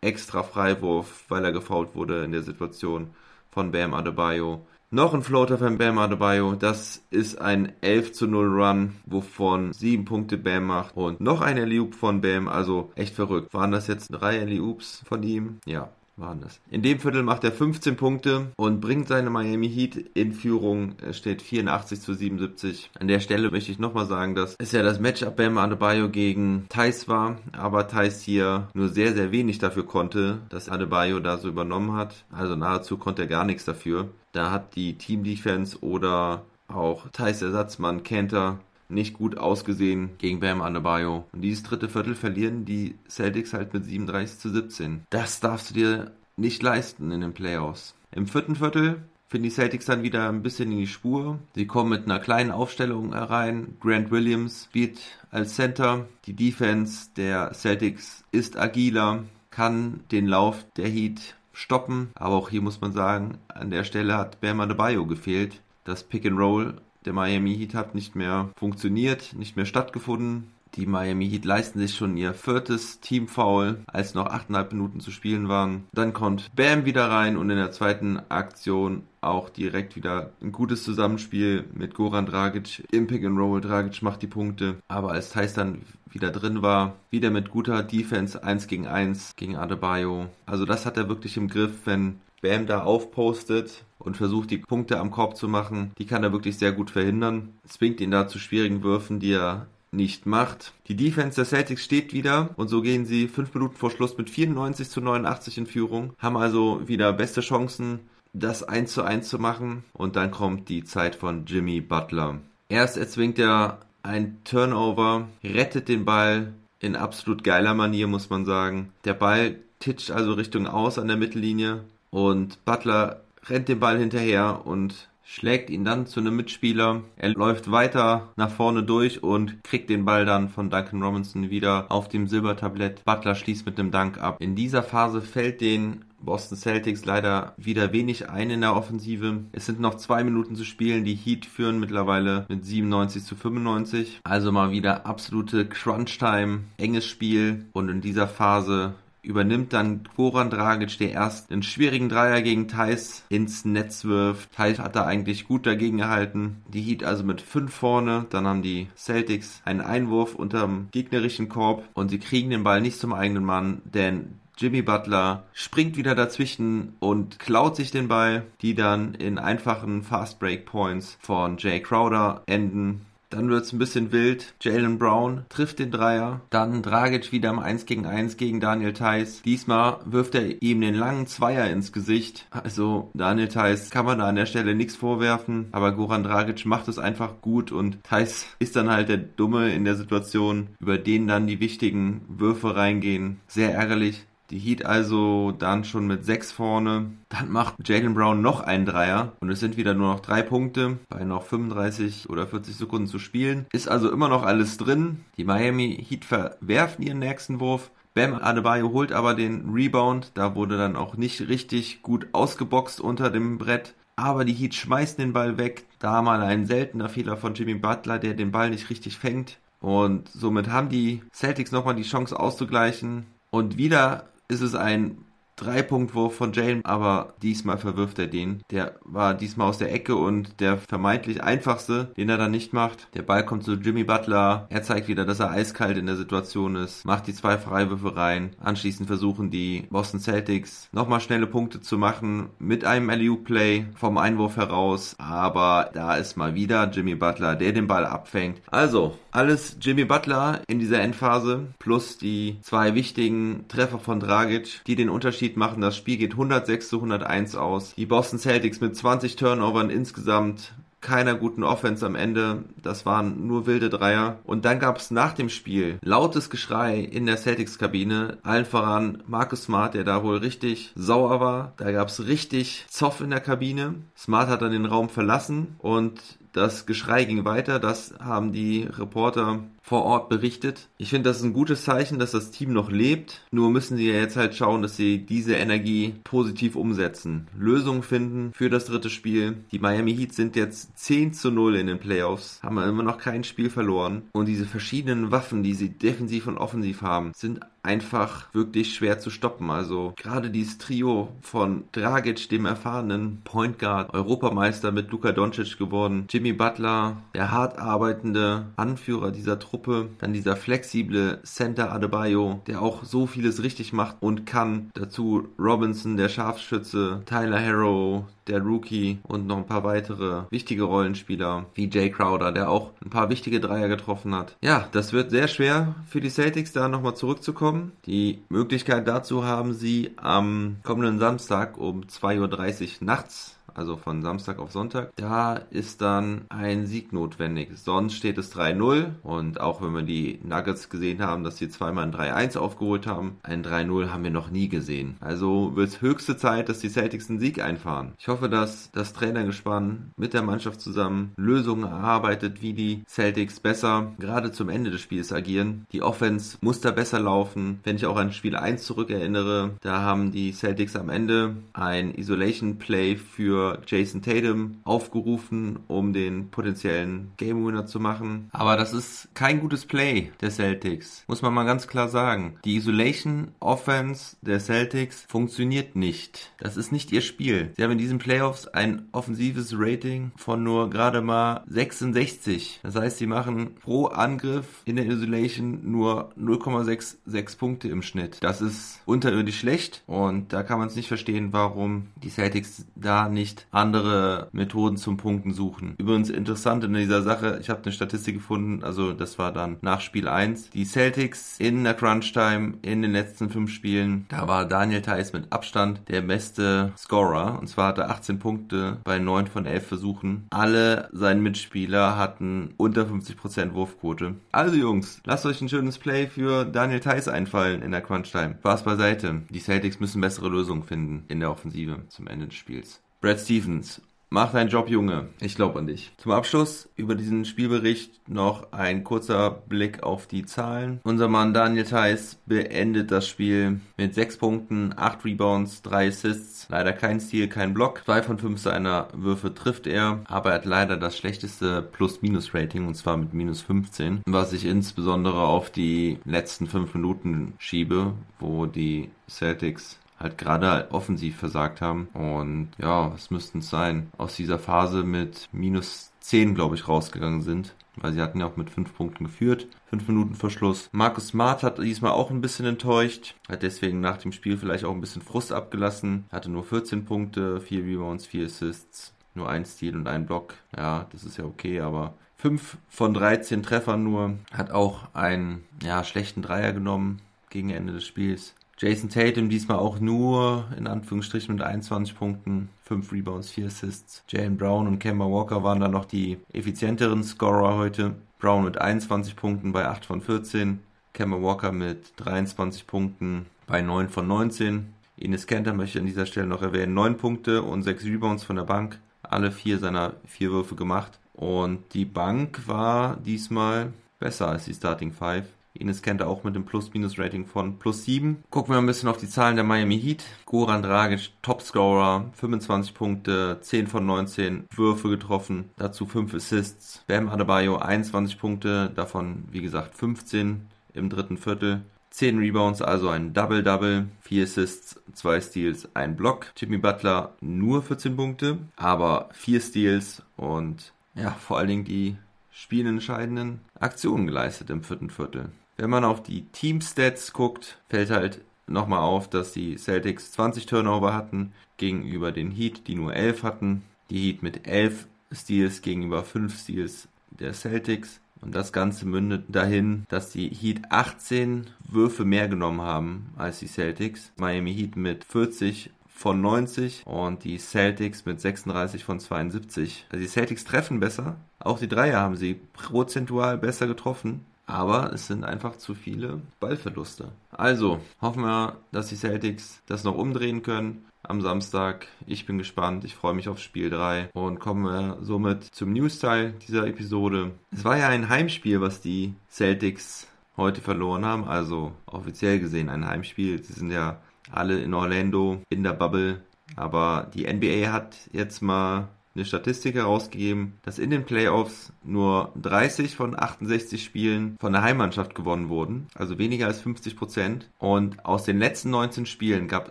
extra 0.00 0.42
Freiwurf, 0.42 1.26
weil 1.28 1.44
er 1.44 1.52
gefault 1.52 1.94
wurde 1.94 2.24
in 2.24 2.32
der 2.32 2.42
Situation 2.42 3.10
von 3.50 3.72
Bam 3.72 3.92
Adebayo. 3.92 4.66
Noch 4.90 5.12
ein 5.12 5.22
Floater 5.22 5.58
von 5.58 5.76
Bam 5.76 5.98
Adebayo. 5.98 6.54
Das 6.54 7.04
ist 7.10 7.38
ein 7.38 7.74
11 7.82 8.12
zu 8.12 8.26
0 8.26 8.62
Run, 8.62 8.94
wovon 9.04 9.74
7 9.74 10.06
Punkte 10.06 10.38
Bam 10.38 10.64
macht. 10.64 10.96
Und 10.96 11.20
noch 11.20 11.42
ein 11.42 11.58
Alley-Oop 11.58 11.94
von 11.94 12.22
Bam. 12.22 12.48
Also 12.48 12.90
echt 12.94 13.14
verrückt. 13.14 13.52
Waren 13.52 13.72
das 13.72 13.86
jetzt 13.86 14.08
drei 14.08 14.40
Alley-Oops 14.40 15.02
von 15.06 15.22
ihm? 15.22 15.58
Ja 15.66 15.90
waren 16.22 16.40
das. 16.40 16.60
In 16.70 16.80
dem 16.80 16.98
Viertel 16.98 17.22
macht 17.22 17.44
er 17.44 17.52
15 17.52 17.96
Punkte 17.96 18.52
und 18.56 18.80
bringt 18.80 19.08
seine 19.08 19.28
Miami 19.28 19.68
Heat 19.68 19.96
in 20.14 20.32
Führung. 20.32 20.94
Es 21.06 21.18
steht 21.18 21.42
84 21.42 22.00
zu 22.00 22.14
77. 22.14 22.90
An 22.98 23.08
der 23.08 23.20
Stelle 23.20 23.50
möchte 23.50 23.70
ich 23.70 23.78
nochmal 23.78 24.06
sagen, 24.06 24.34
dass 24.34 24.56
es 24.58 24.72
ja 24.72 24.82
das 24.82 25.00
Matchup 25.00 25.36
Bam 25.36 25.58
Adebayo 25.58 26.08
gegen 26.08 26.66
Thais 26.70 27.08
war, 27.08 27.36
aber 27.52 27.88
Thais 27.88 28.22
hier 28.22 28.68
nur 28.72 28.88
sehr, 28.88 29.12
sehr 29.12 29.32
wenig 29.32 29.58
dafür 29.58 29.84
konnte, 29.84 30.38
dass 30.48 30.70
Adebayo 30.70 31.20
da 31.20 31.36
so 31.36 31.48
übernommen 31.48 31.92
hat. 31.94 32.24
Also 32.30 32.56
nahezu 32.56 32.96
konnte 32.96 33.22
er 33.22 33.28
gar 33.28 33.44
nichts 33.44 33.64
dafür. 33.64 34.08
Da 34.32 34.50
hat 34.50 34.76
die 34.76 34.96
Team 34.96 35.24
Defense 35.24 35.78
oder 35.82 36.44
auch 36.68 37.08
Thais 37.10 37.42
Ersatzmann 37.42 38.02
Kenter 38.02 38.60
nicht 38.92 39.14
gut 39.14 39.36
ausgesehen 39.36 40.10
gegen 40.18 40.40
Bam 40.40 40.62
Adebayo. 40.62 41.24
Und 41.32 41.42
dieses 41.42 41.62
dritte 41.62 41.88
Viertel 41.88 42.14
verlieren 42.14 42.64
die 42.64 42.94
Celtics 43.08 43.52
halt 43.52 43.74
mit 43.74 43.84
37 43.84 44.38
zu 44.38 44.50
17. 44.50 45.02
Das 45.10 45.40
darfst 45.40 45.70
du 45.70 45.74
dir 45.74 46.12
nicht 46.36 46.62
leisten 46.62 47.10
in 47.10 47.20
den 47.20 47.34
Playoffs. 47.34 47.94
Im 48.10 48.26
vierten 48.26 48.56
Viertel 48.56 49.02
finden 49.28 49.44
die 49.44 49.50
Celtics 49.50 49.86
dann 49.86 50.02
wieder 50.02 50.28
ein 50.28 50.42
bisschen 50.42 50.70
in 50.70 50.78
die 50.78 50.86
Spur. 50.86 51.38
Sie 51.54 51.66
kommen 51.66 51.90
mit 51.90 52.04
einer 52.04 52.20
kleinen 52.20 52.50
Aufstellung 52.50 53.14
herein. 53.14 53.76
Grant 53.80 54.10
Williams 54.10 54.64
spielt 54.64 55.00
als 55.30 55.54
Center. 55.54 56.06
Die 56.26 56.34
Defense 56.34 57.08
der 57.16 57.54
Celtics 57.54 58.24
ist 58.30 58.58
agiler, 58.58 59.24
kann 59.50 60.00
den 60.10 60.26
Lauf 60.26 60.66
der 60.76 60.88
Heat 60.88 61.36
stoppen. 61.54 62.10
Aber 62.14 62.34
auch 62.34 62.50
hier 62.50 62.60
muss 62.60 62.80
man 62.82 62.92
sagen, 62.92 63.38
an 63.48 63.70
der 63.70 63.84
Stelle 63.84 64.16
hat 64.16 64.40
Bam 64.42 64.60
Adebayo 64.60 65.06
gefehlt. 65.06 65.62
Das 65.84 66.04
Pick 66.04 66.26
and 66.26 66.38
Roll 66.38 66.74
der 67.04 67.12
Miami 67.12 67.56
Heat 67.56 67.74
hat 67.74 67.94
nicht 67.94 68.16
mehr 68.16 68.50
funktioniert, 68.56 69.34
nicht 69.34 69.56
mehr 69.56 69.66
stattgefunden. 69.66 70.52
Die 70.76 70.86
Miami 70.86 71.28
Heat 71.28 71.44
leisten 71.44 71.80
sich 71.80 71.94
schon 71.94 72.16
ihr 72.16 72.32
viertes 72.32 73.00
Teamfoul, 73.00 73.80
als 73.86 74.14
noch 74.14 74.26
8,5 74.26 74.72
Minuten 74.72 75.00
zu 75.00 75.10
spielen 75.10 75.48
waren. 75.48 75.84
Dann 75.92 76.14
kommt 76.14 76.50
Bam 76.56 76.86
wieder 76.86 77.10
rein 77.10 77.36
und 77.36 77.50
in 77.50 77.58
der 77.58 77.72
zweiten 77.72 78.20
Aktion 78.30 79.02
auch 79.20 79.50
direkt 79.50 79.96
wieder 79.96 80.30
ein 80.40 80.50
gutes 80.50 80.82
Zusammenspiel 80.82 81.64
mit 81.74 81.94
Goran 81.94 82.24
Dragic 82.24 82.84
im 82.90 83.06
Pick 83.06 83.22
and 83.22 83.38
Roll. 83.38 83.60
Dragic 83.60 84.00
macht 84.00 84.22
die 84.22 84.26
Punkte, 84.26 84.76
aber 84.88 85.12
als 85.12 85.30
Thais 85.30 85.52
dann 85.52 85.82
wieder 86.10 86.30
drin 86.30 86.62
war, 86.62 86.94
wieder 87.10 87.30
mit 87.30 87.50
guter 87.50 87.82
Defense 87.82 88.42
1 88.42 88.66
gegen 88.66 88.86
1 88.86 89.36
gegen 89.36 89.56
Adebayo. 89.56 90.26
Also 90.46 90.64
das 90.64 90.86
hat 90.86 90.96
er 90.96 91.08
wirklich 91.08 91.36
im 91.36 91.48
Griff, 91.48 91.82
wenn 91.84 92.18
Bam 92.40 92.66
da 92.66 92.82
aufpostet 92.82 93.84
und 94.02 94.16
versucht, 94.16 94.50
die 94.50 94.58
Punkte 94.58 94.98
am 94.98 95.10
Korb 95.10 95.36
zu 95.36 95.48
machen. 95.48 95.92
Die 95.98 96.06
kann 96.06 96.24
er 96.24 96.32
wirklich 96.32 96.58
sehr 96.58 96.72
gut 96.72 96.90
verhindern. 96.90 97.50
Zwingt 97.66 98.00
ihn 98.00 98.10
da 98.10 98.28
zu 98.28 98.38
schwierigen 98.38 98.82
Würfen, 98.82 99.20
die 99.20 99.32
er 99.32 99.66
nicht 99.92 100.26
macht. 100.26 100.72
Die 100.88 100.96
Defense 100.96 101.36
der 101.36 101.44
Celtics 101.44 101.84
steht 101.84 102.12
wieder 102.12 102.50
und 102.56 102.68
so 102.68 102.80
gehen 102.80 103.04
sie 103.04 103.28
fünf 103.28 103.52
Minuten 103.54 103.76
vor 103.76 103.90
Schluss 103.90 104.16
mit 104.16 104.30
94 104.30 104.88
zu 104.88 105.00
89 105.00 105.58
in 105.58 105.66
Führung, 105.66 106.14
haben 106.18 106.38
also 106.38 106.88
wieder 106.88 107.12
beste 107.12 107.42
Chancen, 107.42 108.00
das 108.32 108.62
1 108.62 108.92
zu 108.92 109.02
1 109.02 109.28
zu 109.28 109.38
machen 109.38 109.84
und 109.92 110.16
dann 110.16 110.30
kommt 110.30 110.70
die 110.70 110.84
Zeit 110.84 111.14
von 111.14 111.44
Jimmy 111.44 111.82
Butler. 111.82 112.38
Erst 112.70 112.96
erzwingt 112.96 113.38
er 113.38 113.80
ein 114.02 114.38
Turnover, 114.44 115.28
rettet 115.44 115.88
den 115.88 116.06
Ball 116.06 116.54
in 116.80 116.96
absolut 116.96 117.44
geiler 117.44 117.74
Manier, 117.74 118.06
muss 118.06 118.30
man 118.30 118.46
sagen. 118.46 118.92
Der 119.04 119.14
Ball 119.14 119.56
titscht 119.78 120.10
also 120.10 120.32
Richtung 120.32 120.66
Aus 120.66 120.98
an 120.98 121.08
der 121.08 121.18
Mittellinie 121.18 121.84
und 122.10 122.64
Butler 122.64 123.20
rennt 123.48 123.68
den 123.68 123.80
Ball 123.80 123.98
hinterher 123.98 124.62
und 124.64 125.08
schlägt 125.24 125.70
ihn 125.70 125.84
dann 125.84 126.06
zu 126.06 126.20
einem 126.20 126.36
Mitspieler. 126.36 127.02
Er 127.16 127.30
läuft 127.30 127.70
weiter 127.70 128.28
nach 128.36 128.50
vorne 128.50 128.82
durch 128.82 129.22
und 129.22 129.62
kriegt 129.64 129.88
den 129.88 130.04
Ball 130.04 130.26
dann 130.26 130.48
von 130.48 130.68
Duncan 130.68 131.02
Robinson 131.02 131.50
wieder 131.50 131.86
auf 131.90 132.08
dem 132.08 132.26
Silbertablett. 132.26 133.04
Butler 133.04 133.34
schließt 133.34 133.64
mit 133.64 133.78
einem 133.78 133.90
Dank 133.90 134.20
ab. 134.20 134.36
In 134.40 134.54
dieser 134.54 134.82
Phase 134.82 135.22
fällt 135.22 135.60
den 135.60 136.04
Boston 136.20 136.56
Celtics 136.56 137.04
leider 137.04 137.54
wieder 137.56 137.92
wenig 137.92 138.28
ein 138.28 138.50
in 138.50 138.60
der 138.60 138.76
Offensive. 138.76 139.40
Es 139.52 139.66
sind 139.66 139.80
noch 139.80 139.96
zwei 139.96 140.22
Minuten 140.22 140.54
zu 140.54 140.64
spielen. 140.64 141.04
Die 141.04 141.14
Heat 141.14 141.46
führen 141.46 141.80
mittlerweile 141.80 142.46
mit 142.48 142.64
97 142.64 143.24
zu 143.24 143.34
95. 143.34 144.20
Also 144.22 144.52
mal 144.52 144.70
wieder 144.70 145.06
absolute 145.06 145.66
Crunch-Time, 145.66 146.60
enges 146.76 147.06
Spiel. 147.06 147.66
Und 147.72 147.88
in 147.88 148.00
dieser 148.00 148.28
Phase 148.28 148.94
übernimmt 149.22 149.72
dann 149.72 150.08
Goran 150.16 150.50
Dragic, 150.50 150.98
der 150.98 151.12
erst 151.12 151.50
einen 151.50 151.62
schwierigen 151.62 152.08
Dreier 152.08 152.42
gegen 152.42 152.68
Thais 152.68 153.24
ins 153.28 153.64
Netz 153.64 154.04
wirft. 154.04 154.52
Thais 154.52 154.78
hat 154.78 154.96
da 154.96 155.06
eigentlich 155.06 155.46
gut 155.46 155.64
dagegen 155.66 155.98
gehalten. 155.98 156.62
Die 156.68 156.82
Heat 156.82 157.04
also 157.04 157.24
mit 157.24 157.40
fünf 157.40 157.72
vorne. 157.72 158.26
Dann 158.30 158.46
haben 158.46 158.62
die 158.62 158.88
Celtics 158.96 159.62
einen 159.64 159.80
Einwurf 159.80 160.34
unterm 160.34 160.88
gegnerischen 160.90 161.48
Korb 161.48 161.84
und 161.94 162.08
sie 162.08 162.18
kriegen 162.18 162.50
den 162.50 162.64
Ball 162.64 162.80
nicht 162.80 162.98
zum 162.98 163.12
eigenen 163.12 163.44
Mann, 163.44 163.80
denn 163.84 164.40
Jimmy 164.58 164.82
Butler 164.82 165.44
springt 165.54 165.96
wieder 165.96 166.14
dazwischen 166.14 166.94
und 167.00 167.38
klaut 167.38 167.74
sich 167.74 167.90
den 167.90 168.08
Ball, 168.08 168.44
die 168.60 168.74
dann 168.74 169.14
in 169.14 169.38
einfachen 169.38 170.02
Fast 170.02 170.38
Break 170.38 170.66
Points 170.66 171.16
von 171.20 171.56
Jay 171.58 171.80
Crowder 171.80 172.42
enden. 172.46 173.06
Dann 173.32 173.48
wird 173.48 173.64
es 173.64 173.72
ein 173.72 173.78
bisschen 173.78 174.12
wild. 174.12 174.52
Jalen 174.60 174.98
Brown 174.98 175.46
trifft 175.48 175.78
den 175.78 175.90
Dreier. 175.90 176.42
Dann 176.50 176.82
Dragic 176.82 177.32
wieder 177.32 177.48
im 177.48 177.58
1 177.58 177.86
gegen 177.86 178.04
1 178.04 178.36
gegen 178.36 178.60
Daniel 178.60 178.92
Theiss. 178.92 179.40
Diesmal 179.40 180.00
wirft 180.04 180.34
er 180.34 180.60
ihm 180.60 180.82
den 180.82 180.94
langen 180.94 181.26
Zweier 181.26 181.70
ins 181.70 181.92
Gesicht. 181.92 182.46
Also 182.50 183.10
Daniel 183.14 183.48
Theiss 183.48 183.88
kann 183.88 184.04
man 184.04 184.18
da 184.18 184.28
an 184.28 184.36
der 184.36 184.44
Stelle 184.44 184.74
nichts 184.74 184.96
vorwerfen. 184.96 185.68
Aber 185.72 185.92
Goran 185.92 186.24
Dragic 186.24 186.66
macht 186.66 186.88
es 186.88 186.98
einfach 186.98 187.40
gut 187.40 187.72
und 187.72 188.04
Theiss 188.04 188.46
ist 188.58 188.76
dann 188.76 188.90
halt 188.90 189.08
der 189.08 189.16
Dumme 189.16 189.72
in 189.72 189.86
der 189.86 189.96
Situation, 189.96 190.68
über 190.78 190.98
den 190.98 191.26
dann 191.26 191.46
die 191.46 191.60
wichtigen 191.60 192.20
Würfe 192.28 192.76
reingehen. 192.76 193.40
Sehr 193.46 193.74
ärgerlich. 193.74 194.26
Die 194.52 194.58
Heat 194.58 194.84
also 194.84 195.50
dann 195.50 195.82
schon 195.82 196.06
mit 196.06 196.26
6 196.26 196.52
vorne. 196.52 197.10
Dann 197.30 197.50
macht 197.50 197.76
Jalen 197.88 198.12
Brown 198.12 198.42
noch 198.42 198.60
einen 198.60 198.84
Dreier 198.84 199.32
und 199.40 199.48
es 199.48 199.60
sind 199.60 199.78
wieder 199.78 199.94
nur 199.94 200.12
noch 200.12 200.20
drei 200.20 200.42
Punkte 200.42 200.98
bei 201.08 201.24
noch 201.24 201.44
35 201.44 202.28
oder 202.28 202.46
40 202.46 202.76
Sekunden 202.76 203.06
zu 203.06 203.18
spielen. 203.18 203.64
Ist 203.72 203.88
also 203.88 204.12
immer 204.12 204.28
noch 204.28 204.42
alles 204.42 204.76
drin. 204.76 205.24
Die 205.38 205.44
Miami 205.44 206.04
Heat 206.06 206.26
verwerfen 206.26 207.02
ihren 207.02 207.18
nächsten 207.18 207.60
Wurf. 207.60 207.90
Bam 208.12 208.34
Adebayo 208.34 208.92
holt 208.92 209.10
aber 209.10 209.32
den 209.32 209.70
Rebound. 209.72 210.32
Da 210.34 210.54
wurde 210.54 210.76
dann 210.76 210.96
auch 210.96 211.16
nicht 211.16 211.48
richtig 211.48 212.02
gut 212.02 212.26
ausgeboxt 212.32 213.00
unter 213.00 213.30
dem 213.30 213.56
Brett. 213.56 213.94
Aber 214.16 214.44
die 214.44 214.52
Heat 214.52 214.74
schmeißen 214.74 215.16
den 215.16 215.32
Ball 215.32 215.56
weg. 215.56 215.86
Da 215.98 216.20
mal 216.20 216.42
ein 216.42 216.66
seltener 216.66 217.08
Fehler 217.08 217.38
von 217.38 217.54
Jimmy 217.54 217.76
Butler, 217.76 218.18
der 218.18 218.34
den 218.34 218.52
Ball 218.52 218.68
nicht 218.68 218.90
richtig 218.90 219.16
fängt. 219.16 219.56
Und 219.80 220.28
somit 220.28 220.68
haben 220.68 220.90
die 220.90 221.22
Celtics 221.32 221.72
nochmal 221.72 221.96
die 221.96 222.02
Chance 222.02 222.38
auszugleichen. 222.38 223.24
Und 223.50 223.78
wieder 223.78 224.28
ist 224.52 224.60
es 224.60 224.74
ein 224.74 225.18
Dreipunktwurf 225.62 226.34
von 226.34 226.52
Jalen, 226.52 226.84
aber 226.84 227.34
diesmal 227.42 227.78
verwirft 227.78 228.18
er 228.18 228.26
den. 228.26 228.62
Der 228.70 228.96
war 229.04 229.34
diesmal 229.34 229.68
aus 229.68 229.78
der 229.78 229.92
Ecke 229.92 230.16
und 230.16 230.60
der 230.60 230.78
vermeintlich 230.78 231.42
einfachste, 231.42 232.12
den 232.16 232.28
er 232.28 232.38
dann 232.38 232.50
nicht 232.50 232.72
macht. 232.72 233.08
Der 233.14 233.22
Ball 233.22 233.44
kommt 233.44 233.64
zu 233.64 233.74
Jimmy 233.74 234.04
Butler. 234.04 234.66
Er 234.70 234.82
zeigt 234.82 235.08
wieder, 235.08 235.24
dass 235.24 235.40
er 235.40 235.50
eiskalt 235.50 235.96
in 235.96 236.06
der 236.06 236.16
Situation 236.16 236.76
ist, 236.76 237.04
macht 237.04 237.26
die 237.26 237.34
zwei 237.34 237.58
Freiwürfe 237.58 238.16
rein. 238.16 238.50
Anschließend 238.60 239.06
versuchen 239.06 239.50
die 239.50 239.84
Boston 239.90 240.20
Celtics 240.20 240.88
nochmal 240.92 241.20
schnelle 241.20 241.46
Punkte 241.46 241.80
zu 241.80 241.98
machen 241.98 242.48
mit 242.58 242.84
einem 242.84 243.10
LU-Play 243.10 243.86
vom 243.94 244.18
Einwurf 244.18 244.56
heraus. 244.56 245.14
Aber 245.18 245.90
da 245.94 246.16
ist 246.16 246.36
mal 246.36 246.54
wieder 246.54 246.90
Jimmy 246.90 247.14
Butler, 247.14 247.54
der 247.54 247.72
den 247.72 247.86
Ball 247.86 248.06
abfängt. 248.06 248.60
Also, 248.70 249.18
alles 249.30 249.76
Jimmy 249.80 250.04
Butler 250.04 250.60
in 250.66 250.78
dieser 250.78 251.00
Endphase 251.00 251.68
plus 251.78 252.18
die 252.18 252.58
zwei 252.62 252.94
wichtigen 252.94 253.66
Treffer 253.68 253.98
von 253.98 254.20
Dragic, 254.20 254.82
die 254.86 254.96
den 254.96 255.08
Unterschied 255.08 255.51
machen. 255.56 255.80
Das 255.80 255.96
Spiel 255.96 256.16
geht 256.16 256.32
106 256.32 256.88
zu 256.88 256.96
101 256.96 257.56
aus. 257.56 257.94
Die 257.94 258.06
Boston 258.06 258.38
Celtics 258.38 258.80
mit 258.80 258.96
20 258.96 259.36
Turnovern 259.36 259.90
insgesamt 259.90 260.74
keiner 261.02 261.34
guten 261.34 261.64
Offense 261.64 262.06
am 262.06 262.14
Ende. 262.14 262.64
Das 262.80 263.04
waren 263.04 263.46
nur 263.46 263.66
wilde 263.66 263.90
Dreier. 263.90 264.38
Und 264.44 264.64
dann 264.64 264.78
gab 264.78 264.96
es 264.96 265.10
nach 265.10 265.34
dem 265.34 265.50
Spiel 265.50 265.98
lautes 266.00 266.48
Geschrei 266.48 267.00
in 267.00 267.26
der 267.26 267.36
Celtics-Kabine. 267.36 268.38
Allen 268.42 268.64
voran 268.64 269.22
Marcus 269.26 269.64
Smart, 269.64 269.94
der 269.94 270.04
da 270.04 270.22
wohl 270.22 270.38
richtig 270.38 270.92
sauer 270.94 271.40
war. 271.40 271.74
Da 271.76 271.90
gab 271.90 272.08
es 272.08 272.26
richtig 272.26 272.86
Zoff 272.88 273.20
in 273.20 273.30
der 273.30 273.40
Kabine. 273.40 273.96
Smart 274.16 274.48
hat 274.48 274.62
dann 274.62 274.72
den 274.72 274.86
Raum 274.86 275.10
verlassen 275.10 275.74
und 275.78 276.20
das 276.52 276.86
Geschrei 276.86 277.24
ging 277.24 277.44
weiter, 277.44 277.78
das 277.78 278.14
haben 278.20 278.52
die 278.52 278.82
Reporter 278.84 279.64
vor 279.82 280.04
Ort 280.04 280.28
berichtet. 280.28 280.88
Ich 280.96 281.10
finde, 281.10 281.28
das 281.28 281.38
ist 281.38 281.42
ein 281.42 281.52
gutes 281.52 281.84
Zeichen, 281.84 282.18
dass 282.18 282.30
das 282.30 282.50
Team 282.50 282.72
noch 282.72 282.90
lebt. 282.90 283.42
Nur 283.50 283.70
müssen 283.70 283.96
sie 283.96 284.08
ja 284.08 284.14
jetzt 284.14 284.36
halt 284.36 284.54
schauen, 284.54 284.80
dass 284.80 284.96
sie 284.96 285.18
diese 285.18 285.54
Energie 285.54 286.14
positiv 286.24 286.76
umsetzen. 286.76 287.48
Lösungen 287.58 288.02
finden 288.02 288.52
für 288.54 288.70
das 288.70 288.84
dritte 288.84 289.10
Spiel. 289.10 289.64
Die 289.72 289.80
Miami 289.80 290.14
Heat 290.14 290.34
sind 290.34 290.56
jetzt 290.56 290.96
10 290.98 291.32
zu 291.32 291.50
0 291.50 291.76
in 291.76 291.88
den 291.88 291.98
Playoffs, 291.98 292.60
haben 292.62 292.78
immer 292.78 293.02
noch 293.02 293.18
kein 293.18 293.44
Spiel 293.44 293.70
verloren. 293.70 294.22
Und 294.32 294.46
diese 294.46 294.66
verschiedenen 294.66 295.32
Waffen, 295.32 295.62
die 295.62 295.74
sie 295.74 295.90
defensiv 295.90 296.46
und 296.46 296.58
offensiv 296.58 297.02
haben, 297.02 297.32
sind 297.34 297.60
einfach 297.82 298.52
wirklich 298.52 298.94
schwer 298.94 299.18
zu 299.18 299.30
stoppen. 299.30 299.70
Also 299.70 300.12
gerade 300.16 300.50
dieses 300.50 300.78
Trio 300.78 301.28
von 301.40 301.84
Dragic, 301.92 302.48
dem 302.48 302.66
erfahrenen 302.66 303.42
Point 303.44 303.78
Guard, 303.78 304.14
Europameister 304.14 304.92
mit 304.92 305.10
Luka 305.10 305.32
Doncic 305.32 305.78
geworden, 305.78 306.26
Jimmy 306.28 306.52
Butler, 306.52 307.16
der 307.34 307.50
hart 307.50 307.78
arbeitende 307.78 308.66
Anführer 308.76 309.30
dieser 309.32 309.58
Truppe, 309.58 310.08
dann 310.18 310.32
dieser 310.32 310.56
flexible 310.56 311.40
Center 311.42 311.92
Adebayo, 311.92 312.60
der 312.66 312.82
auch 312.82 313.04
so 313.04 313.26
vieles 313.26 313.62
richtig 313.62 313.92
macht 313.92 314.16
und 314.20 314.46
kann. 314.46 314.90
Dazu 314.94 315.48
Robinson, 315.58 316.16
der 316.16 316.28
Scharfschütze, 316.28 317.22
Tyler 317.26 317.60
Harrow, 317.60 318.24
der 318.46 318.60
Rookie 318.60 319.18
und 319.22 319.46
noch 319.46 319.58
ein 319.58 319.66
paar 319.66 319.84
weitere 319.84 320.42
wichtige 320.50 320.84
Rollenspieler 320.84 321.66
wie 321.74 321.88
Jay 321.88 322.10
Crowder, 322.10 322.52
der 322.52 322.70
auch 322.70 322.90
ein 323.04 323.10
paar 323.10 323.30
wichtige 323.30 323.60
Dreier 323.60 323.88
getroffen 323.88 324.34
hat. 324.34 324.56
Ja, 324.60 324.88
das 324.92 325.12
wird 325.12 325.30
sehr 325.30 325.48
schwer 325.48 325.94
für 326.06 326.20
die 326.20 326.30
Celtics 326.30 326.72
da 326.72 326.88
nochmal 326.88 327.14
zurückzukommen. 327.14 327.71
Die 328.06 328.42
Möglichkeit 328.48 329.06
dazu 329.06 329.44
haben 329.44 329.72
sie 329.74 330.12
am 330.16 330.76
kommenden 330.82 331.18
Samstag 331.18 331.78
um 331.78 332.02
2.30 332.02 333.00
Uhr 333.00 333.06
nachts 333.06 333.56
also 333.74 333.96
von 333.96 334.22
Samstag 334.22 334.58
auf 334.58 334.72
Sonntag. 334.72 335.12
Da 335.16 335.54
ist 335.54 336.00
dann 336.00 336.42
ein 336.48 336.86
Sieg 336.86 337.12
notwendig. 337.12 337.70
Sonst 337.76 338.14
steht 338.14 338.38
es 338.38 338.54
3-0 338.54 339.10
und 339.22 339.60
auch 339.60 339.82
wenn 339.82 339.94
wir 339.94 340.02
die 340.02 340.40
Nuggets 340.42 340.88
gesehen 340.88 341.22
haben, 341.22 341.44
dass 341.44 341.58
sie 341.58 341.68
zweimal 341.68 342.04
ein 342.04 342.12
3-1 342.12 342.58
aufgeholt 342.58 343.06
haben, 343.06 343.38
ein 343.42 343.64
3-0 343.64 344.10
haben 344.10 344.24
wir 344.24 344.30
noch 344.30 344.50
nie 344.50 344.68
gesehen. 344.68 345.16
Also 345.20 345.74
wird 345.74 345.88
es 345.88 346.02
höchste 346.02 346.36
Zeit, 346.36 346.68
dass 346.68 346.80
die 346.80 346.88
Celtics 346.88 347.30
einen 347.30 347.40
Sieg 347.40 347.62
einfahren. 347.62 348.12
Ich 348.18 348.28
hoffe, 348.28 348.48
dass 348.48 348.90
das 348.92 349.12
Trainergespann 349.12 350.12
mit 350.16 350.34
der 350.34 350.42
Mannschaft 350.42 350.80
zusammen 350.80 351.32
Lösungen 351.36 351.84
erarbeitet, 351.84 352.62
wie 352.62 352.72
die 352.72 353.04
Celtics 353.06 353.60
besser 353.60 354.12
gerade 354.18 354.52
zum 354.52 354.68
Ende 354.68 354.90
des 354.90 355.00
Spiels 355.00 355.32
agieren. 355.32 355.86
Die 355.92 356.02
Offense 356.02 356.58
muss 356.60 356.80
da 356.80 356.90
besser 356.90 357.20
laufen. 357.20 357.80
Wenn 357.84 357.96
ich 357.96 358.06
auch 358.06 358.16
an 358.16 358.32
Spiel 358.32 358.56
1 358.56 358.84
zurückerinnere, 358.84 359.72
da 359.80 360.02
haben 360.02 360.32
die 360.32 360.52
Celtics 360.52 360.96
am 360.96 361.08
Ende 361.08 361.56
ein 361.72 362.14
Isolation 362.14 362.78
Play 362.78 363.16
für 363.16 363.61
Jason 363.86 364.22
Tatum 364.22 364.78
aufgerufen, 364.84 365.78
um 365.88 366.12
den 366.12 366.50
potenziellen 366.50 367.32
Game 367.36 367.66
Winner 367.66 367.86
zu 367.86 368.00
machen. 368.00 368.48
Aber 368.52 368.76
das 368.76 368.92
ist 368.92 369.28
kein 369.34 369.60
gutes 369.60 369.86
Play 369.86 370.32
der 370.40 370.50
Celtics, 370.50 371.24
muss 371.26 371.42
man 371.42 371.54
mal 371.54 371.64
ganz 371.64 371.86
klar 371.86 372.08
sagen. 372.08 372.58
Die 372.64 372.76
Isolation 372.76 373.52
Offense 373.60 374.36
der 374.42 374.60
Celtics 374.60 375.24
funktioniert 375.28 375.96
nicht. 375.96 376.52
Das 376.58 376.76
ist 376.76 376.92
nicht 376.92 377.12
ihr 377.12 377.22
Spiel. 377.22 377.72
Sie 377.76 377.82
haben 377.82 377.92
in 377.92 377.98
diesen 377.98 378.18
Playoffs 378.18 378.66
ein 378.68 379.08
offensives 379.12 379.74
Rating 379.76 380.32
von 380.36 380.62
nur 380.62 380.90
gerade 380.90 381.22
mal 381.22 381.64
66. 381.68 382.80
Das 382.82 382.96
heißt, 382.96 383.18
sie 383.18 383.26
machen 383.26 383.74
pro 383.80 384.06
Angriff 384.06 384.82
in 384.84 384.96
der 384.96 385.06
Isolation 385.06 385.90
nur 385.90 386.32
0,66 386.38 387.58
Punkte 387.58 387.88
im 387.88 388.02
Schnitt. 388.02 388.38
Das 388.40 388.60
ist 388.60 389.00
unterirdisch 389.06 389.58
schlecht 389.58 390.02
und 390.06 390.52
da 390.52 390.62
kann 390.62 390.78
man 390.78 390.88
es 390.88 390.96
nicht 390.96 391.08
verstehen, 391.08 391.52
warum 391.52 392.08
die 392.22 392.30
Celtics 392.30 392.86
da 392.94 393.28
nicht 393.28 393.51
nicht 393.52 393.66
andere 393.70 394.48
Methoden 394.52 394.96
zum 394.96 395.16
Punkten 395.16 395.52
suchen. 395.52 395.94
Übrigens 395.98 396.30
interessant 396.30 396.84
in 396.84 396.94
dieser 396.94 397.22
Sache, 397.22 397.58
ich 397.60 397.68
habe 397.68 397.82
eine 397.82 397.92
Statistik 397.92 398.36
gefunden, 398.36 398.82
also 398.82 399.12
das 399.12 399.38
war 399.38 399.52
dann 399.52 399.76
nach 399.82 400.00
Spiel 400.00 400.28
1. 400.28 400.70
Die 400.70 400.84
Celtics 400.84 401.56
in 401.58 401.84
der 401.84 401.94
Crunch 401.94 402.32
Time 402.32 402.74
in 402.82 403.02
den 403.02 403.12
letzten 403.12 403.50
fünf 403.50 403.70
Spielen, 403.70 404.26
da 404.28 404.48
war 404.48 404.64
Daniel 404.64 405.02
Theiss 405.02 405.32
mit 405.32 405.52
Abstand 405.52 406.00
der 406.08 406.22
beste 406.22 406.92
Scorer 406.96 407.58
und 407.60 407.68
zwar 407.68 407.88
hatte 407.88 408.02
er 408.02 408.10
18 408.10 408.38
Punkte 408.38 408.98
bei 409.04 409.18
9 409.18 409.46
von 409.46 409.66
11 409.66 409.86
Versuchen. 409.86 410.46
Alle 410.50 411.08
seine 411.12 411.40
Mitspieler 411.40 412.16
hatten 412.16 412.72
unter 412.78 413.02
50% 413.02 413.74
Wurfquote. 413.74 414.36
Also 414.50 414.76
Jungs, 414.76 415.20
lasst 415.24 415.44
euch 415.44 415.60
ein 415.60 415.68
schönes 415.68 415.98
Play 415.98 416.26
für 416.26 416.64
Daniel 416.64 417.00
Theiss 417.00 417.28
einfallen 417.28 417.82
in 417.82 417.90
der 417.90 418.00
Crunch 418.00 418.30
Time. 418.32 418.56
Spaß 418.60 418.84
beiseite. 418.84 419.42
Die 419.50 419.60
Celtics 419.60 420.00
müssen 420.00 420.20
bessere 420.20 420.48
Lösungen 420.48 420.82
finden 420.82 421.24
in 421.28 421.40
der 421.40 421.50
Offensive 421.50 422.02
zum 422.08 422.26
Ende 422.26 422.46
des 422.46 422.54
Spiels. 422.54 423.02
Brad 423.22 423.38
Stevens 423.38 424.02
Mach 424.30 424.50
deinen 424.50 424.70
Job, 424.70 424.88
Junge. 424.88 425.28
Ich 425.42 425.56
glaube 425.56 425.78
an 425.78 425.86
dich. 425.86 426.10
Zum 426.16 426.32
Abschluss 426.32 426.88
über 426.96 427.14
diesen 427.14 427.44
Spielbericht 427.44 428.26
noch 428.30 428.72
ein 428.72 429.04
kurzer 429.04 429.50
Blick 429.50 430.02
auf 430.02 430.26
die 430.26 430.46
Zahlen. 430.46 431.00
Unser 431.04 431.28
Mann 431.28 431.52
Daniel 431.52 431.84
Theiss 431.84 432.38
beendet 432.46 433.10
das 433.10 433.28
Spiel 433.28 433.80
mit 433.98 434.14
6 434.14 434.38
Punkten, 434.38 434.94
8 434.96 435.26
Rebounds, 435.26 435.82
3 435.82 436.08
Assists. 436.08 436.66
Leider 436.70 436.94
kein 436.94 437.20
Stil, 437.20 437.46
kein 437.48 437.74
Block. 437.74 438.00
2 438.06 438.22
von 438.22 438.38
5 438.38 438.58
seiner 438.58 439.08
Würfe 439.12 439.52
trifft 439.52 439.86
er, 439.86 440.22
aber 440.24 440.48
er 440.48 440.54
hat 440.54 440.64
leider 440.64 440.96
das 440.96 441.18
schlechteste 441.18 441.82
Plus-Minus-Rating 441.82 442.86
und 442.86 442.94
zwar 442.94 443.18
mit 443.18 443.34
minus 443.34 443.60
15, 443.60 444.22
was 444.24 444.54
ich 444.54 444.64
insbesondere 444.64 445.42
auf 445.42 445.68
die 445.68 446.18
letzten 446.24 446.66
5 446.66 446.94
Minuten 446.94 447.52
schiebe, 447.58 448.14
wo 448.40 448.64
die 448.64 449.10
Celtics 449.28 449.98
halt 450.22 450.38
gerade 450.38 450.88
offensiv 450.90 451.36
versagt 451.36 451.80
haben. 451.80 452.08
Und 452.14 452.70
ja, 452.78 453.12
was 453.12 453.30
müssten 453.30 453.58
es 453.58 453.70
sein? 453.70 454.10
Aus 454.16 454.36
dieser 454.36 454.58
Phase 454.58 455.02
mit 455.02 455.48
minus 455.52 456.12
10, 456.20 456.54
glaube 456.54 456.76
ich, 456.76 456.88
rausgegangen 456.88 457.42
sind. 457.42 457.74
Weil 457.96 458.14
sie 458.14 458.22
hatten 458.22 458.40
ja 458.40 458.46
auch 458.46 458.56
mit 458.56 458.70
5 458.70 458.94
Punkten 458.94 459.24
geführt. 459.24 459.66
5 459.86 460.08
Minuten 460.08 460.34
Verschluss. 460.34 460.88
Markus 460.92 461.28
Smart 461.28 461.62
hat 461.62 461.78
diesmal 461.78 462.12
auch 462.12 462.30
ein 462.30 462.40
bisschen 462.40 462.64
enttäuscht. 462.64 463.34
Hat 463.50 463.62
deswegen 463.62 464.00
nach 464.00 464.16
dem 464.16 464.32
Spiel 464.32 464.56
vielleicht 464.56 464.84
auch 464.84 464.94
ein 464.94 465.00
bisschen 465.02 465.20
Frust 465.20 465.52
abgelassen. 465.52 466.24
Hatte 466.32 466.50
nur 466.50 466.64
14 466.64 467.04
Punkte, 467.04 467.60
4 467.60 467.84
Rebounds, 467.84 468.24
4 468.24 468.46
Assists. 468.46 469.14
Nur 469.34 469.48
ein 469.48 469.66
Stil 469.66 469.96
und 469.96 470.08
ein 470.08 470.24
Block. 470.24 470.54
Ja, 470.74 471.06
das 471.12 471.24
ist 471.24 471.36
ja 471.36 471.44
okay, 471.44 471.80
aber 471.80 472.14
5 472.36 472.78
von 472.88 473.12
13 473.12 473.62
Treffern 473.62 474.02
nur. 474.02 474.38
Hat 474.52 474.70
auch 474.70 475.14
einen 475.14 475.64
ja, 475.82 476.02
schlechten 476.02 476.40
Dreier 476.40 476.72
genommen 476.72 477.20
gegen 477.50 477.70
Ende 477.70 477.92
des 477.92 478.06
Spiels. 478.06 478.54
Jason 478.82 479.08
Tatum 479.08 479.48
diesmal 479.48 479.78
auch 479.78 480.00
nur 480.00 480.64
in 480.76 480.88
Anführungsstrichen 480.88 481.54
mit 481.54 481.62
21 481.62 482.16
Punkten, 482.16 482.68
5 482.82 483.12
Rebounds, 483.12 483.50
4 483.50 483.66
Assists. 483.66 484.24
Jalen 484.28 484.56
Brown 484.56 484.88
und 484.88 484.98
Kemba 484.98 485.26
Walker 485.26 485.62
waren 485.62 485.78
dann 485.78 485.92
noch 485.92 486.04
die 486.04 486.38
effizienteren 486.52 487.22
Scorer 487.22 487.76
heute. 487.76 488.16
Brown 488.40 488.64
mit 488.64 488.80
21 488.80 489.36
Punkten 489.36 489.70
bei 489.70 489.86
8 489.86 490.04
von 490.04 490.20
14. 490.20 490.80
Kemba 491.12 491.40
Walker 491.40 491.70
mit 491.70 492.12
23 492.16 492.88
Punkten 492.88 493.46
bei 493.68 493.82
9 493.82 494.08
von 494.08 494.26
19. 494.26 494.92
Ines 495.16 495.46
Kenter 495.46 495.74
möchte 495.74 496.00
an 496.00 496.06
dieser 496.06 496.26
Stelle 496.26 496.48
noch 496.48 496.62
erwähnen. 496.62 496.94
9 496.94 497.18
Punkte 497.18 497.62
und 497.62 497.84
6 497.84 498.04
Rebounds 498.06 498.42
von 498.42 498.56
der 498.56 498.64
Bank. 498.64 498.98
Alle 499.22 499.52
vier 499.52 499.78
seiner 499.78 500.14
vier 500.26 500.50
Würfe 500.50 500.74
gemacht. 500.74 501.20
Und 501.34 501.94
die 501.94 502.04
Bank 502.04 502.66
war 502.66 503.16
diesmal 503.18 503.92
besser 504.18 504.48
als 504.48 504.64
die 504.64 504.74
Starting 504.74 505.12
Five. 505.12 505.46
Ines 505.74 506.02
kennt 506.02 506.20
er 506.20 506.28
auch 506.28 506.44
mit 506.44 506.54
dem 506.54 506.64
Plus-Minus-Rating 506.64 507.46
von 507.46 507.78
plus 507.78 508.04
7. 508.04 508.44
Gucken 508.50 508.74
wir 508.74 508.78
ein 508.78 508.86
bisschen 508.86 509.08
auf 509.08 509.16
die 509.16 509.28
Zahlen 509.28 509.56
der 509.56 509.64
Miami 509.64 510.00
Heat. 510.00 510.24
Goran 510.44 510.82
Dragic, 510.82 511.30
Topscorer, 511.42 512.30
25 512.34 512.94
Punkte, 512.94 513.58
10 513.60 513.86
von 513.86 514.04
19 514.06 514.66
Würfe 514.74 515.08
getroffen, 515.08 515.70
dazu 515.76 516.06
5 516.06 516.34
Assists. 516.34 517.04
Bam 517.06 517.28
Adebayo, 517.28 517.76
21 517.76 518.38
Punkte, 518.38 518.90
davon 518.94 519.44
wie 519.50 519.62
gesagt 519.62 519.94
15 519.94 520.66
im 520.94 521.08
dritten 521.08 521.36
Viertel. 521.38 521.82
10 522.10 522.38
Rebounds, 522.38 522.82
also 522.82 523.08
ein 523.08 523.32
Double-Double, 523.32 524.08
4 524.20 524.44
Assists, 524.44 525.00
2 525.14 525.40
Steals, 525.40 525.88
1 525.94 526.16
Block. 526.16 526.52
Jimmy 526.56 526.76
Butler 526.76 527.34
nur 527.40 527.82
14 527.82 528.16
Punkte, 528.16 528.58
aber 528.76 529.30
4 529.32 529.60
Steals 529.60 530.22
und 530.36 530.92
ja, 531.14 531.30
vor 531.30 531.58
allen 531.58 531.68
Dingen 531.68 531.84
die 531.84 532.16
spielentscheidenden 532.50 533.60
Aktionen 533.80 534.26
geleistet 534.26 534.68
im 534.70 534.82
vierten 534.82 535.08
Viertel. 535.08 535.50
Wenn 535.76 535.90
man 535.90 536.04
auf 536.04 536.22
die 536.22 536.44
Team-Stats 536.46 537.32
guckt, 537.32 537.78
fällt 537.88 538.10
halt 538.10 538.40
nochmal 538.66 539.00
auf, 539.00 539.28
dass 539.28 539.52
die 539.52 539.76
Celtics 539.76 540.32
20 540.32 540.66
Turnover 540.66 541.14
hatten 541.14 541.52
gegenüber 541.76 542.32
den 542.32 542.50
Heat, 542.50 542.86
die 542.86 542.94
nur 542.94 543.14
11 543.14 543.42
hatten. 543.42 543.82
Die 544.10 544.18
Heat 544.18 544.42
mit 544.42 544.66
11 544.66 545.06
Steals 545.32 545.82
gegenüber 545.82 546.24
5 546.24 546.58
Steals 546.58 547.08
der 547.30 547.54
Celtics. 547.54 548.20
Und 548.40 548.54
das 548.54 548.72
Ganze 548.72 549.06
mündet 549.06 549.44
dahin, 549.48 550.04
dass 550.08 550.30
die 550.30 550.48
Heat 550.48 550.82
18 550.90 551.68
Würfe 551.88 552.24
mehr 552.24 552.48
genommen 552.48 552.80
haben 552.80 553.32
als 553.36 553.60
die 553.60 553.68
Celtics. 553.68 554.32
Miami 554.36 554.74
Heat 554.74 554.96
mit 554.96 555.24
40 555.24 555.90
von 556.08 556.40
90 556.40 557.06
und 557.06 557.44
die 557.44 557.58
Celtics 557.58 558.26
mit 558.26 558.40
36 558.40 559.04
von 559.04 559.20
72. 559.20 560.06
Also 560.10 560.22
die 560.22 560.28
Celtics 560.28 560.64
treffen 560.64 561.00
besser. 561.00 561.36
Auch 561.60 561.78
die 561.78 561.88
Dreier 561.88 562.20
haben 562.20 562.36
sie 562.36 562.60
prozentual 562.72 563.58
besser 563.58 563.86
getroffen. 563.86 564.44
Aber 564.72 565.12
es 565.12 565.26
sind 565.26 565.44
einfach 565.44 565.76
zu 565.76 565.94
viele 565.94 566.40
Ballverluste. 566.58 567.28
Also 567.50 568.00
hoffen 568.22 568.42
wir, 568.42 568.78
dass 568.90 569.08
die 569.08 569.16
Celtics 569.16 569.82
das 569.86 570.02
noch 570.02 570.16
umdrehen 570.16 570.62
können 570.62 571.04
am 571.22 571.42
Samstag. 571.42 572.08
Ich 572.26 572.46
bin 572.46 572.56
gespannt. 572.56 573.04
Ich 573.04 573.14
freue 573.14 573.34
mich 573.34 573.50
auf 573.50 573.58
Spiel 573.58 573.90
3 573.90 574.30
und 574.32 574.60
kommen 574.60 574.84
wir 574.84 575.18
somit 575.20 575.64
zum 575.64 575.92
News-Teil 575.92 576.54
dieser 576.66 576.86
Episode. 576.86 577.52
Es 577.70 577.84
war 577.84 577.98
ja 577.98 578.08
ein 578.08 578.30
Heimspiel, 578.30 578.80
was 578.80 579.02
die 579.02 579.34
Celtics 579.50 580.26
heute 580.56 580.80
verloren 580.80 581.26
haben. 581.26 581.44
Also 581.44 581.92
offiziell 582.06 582.58
gesehen 582.58 582.88
ein 582.88 583.06
Heimspiel. 583.06 583.62
Sie 583.62 583.74
sind 583.74 583.90
ja 583.90 584.20
alle 584.50 584.80
in 584.80 584.94
Orlando 584.94 585.60
in 585.68 585.82
der 585.82 585.92
Bubble. 585.92 586.40
Aber 586.76 587.30
die 587.34 587.44
NBA 587.44 587.92
hat 587.92 588.16
jetzt 588.32 588.62
mal 588.62 589.08
eine 589.34 589.44
Statistik 589.44 589.94
herausgegeben, 589.94 590.74
dass 590.82 590.98
in 590.98 591.10
den 591.10 591.24
Playoffs 591.24 591.92
nur 592.04 592.52
30 592.60 593.16
von 593.16 593.38
68 593.38 594.02
Spielen 594.02 594.56
von 594.60 594.72
der 594.72 594.82
Heimmannschaft 594.82 595.34
gewonnen 595.34 595.68
wurden, 595.68 596.06
also 596.14 596.38
weniger 596.38 596.66
als 596.66 596.80
50 596.80 597.16
Prozent. 597.16 597.70
Und 597.78 598.24
aus 598.24 598.44
den 598.44 598.58
letzten 598.58 598.90
19 598.90 599.26
Spielen 599.26 599.68
gab 599.68 599.90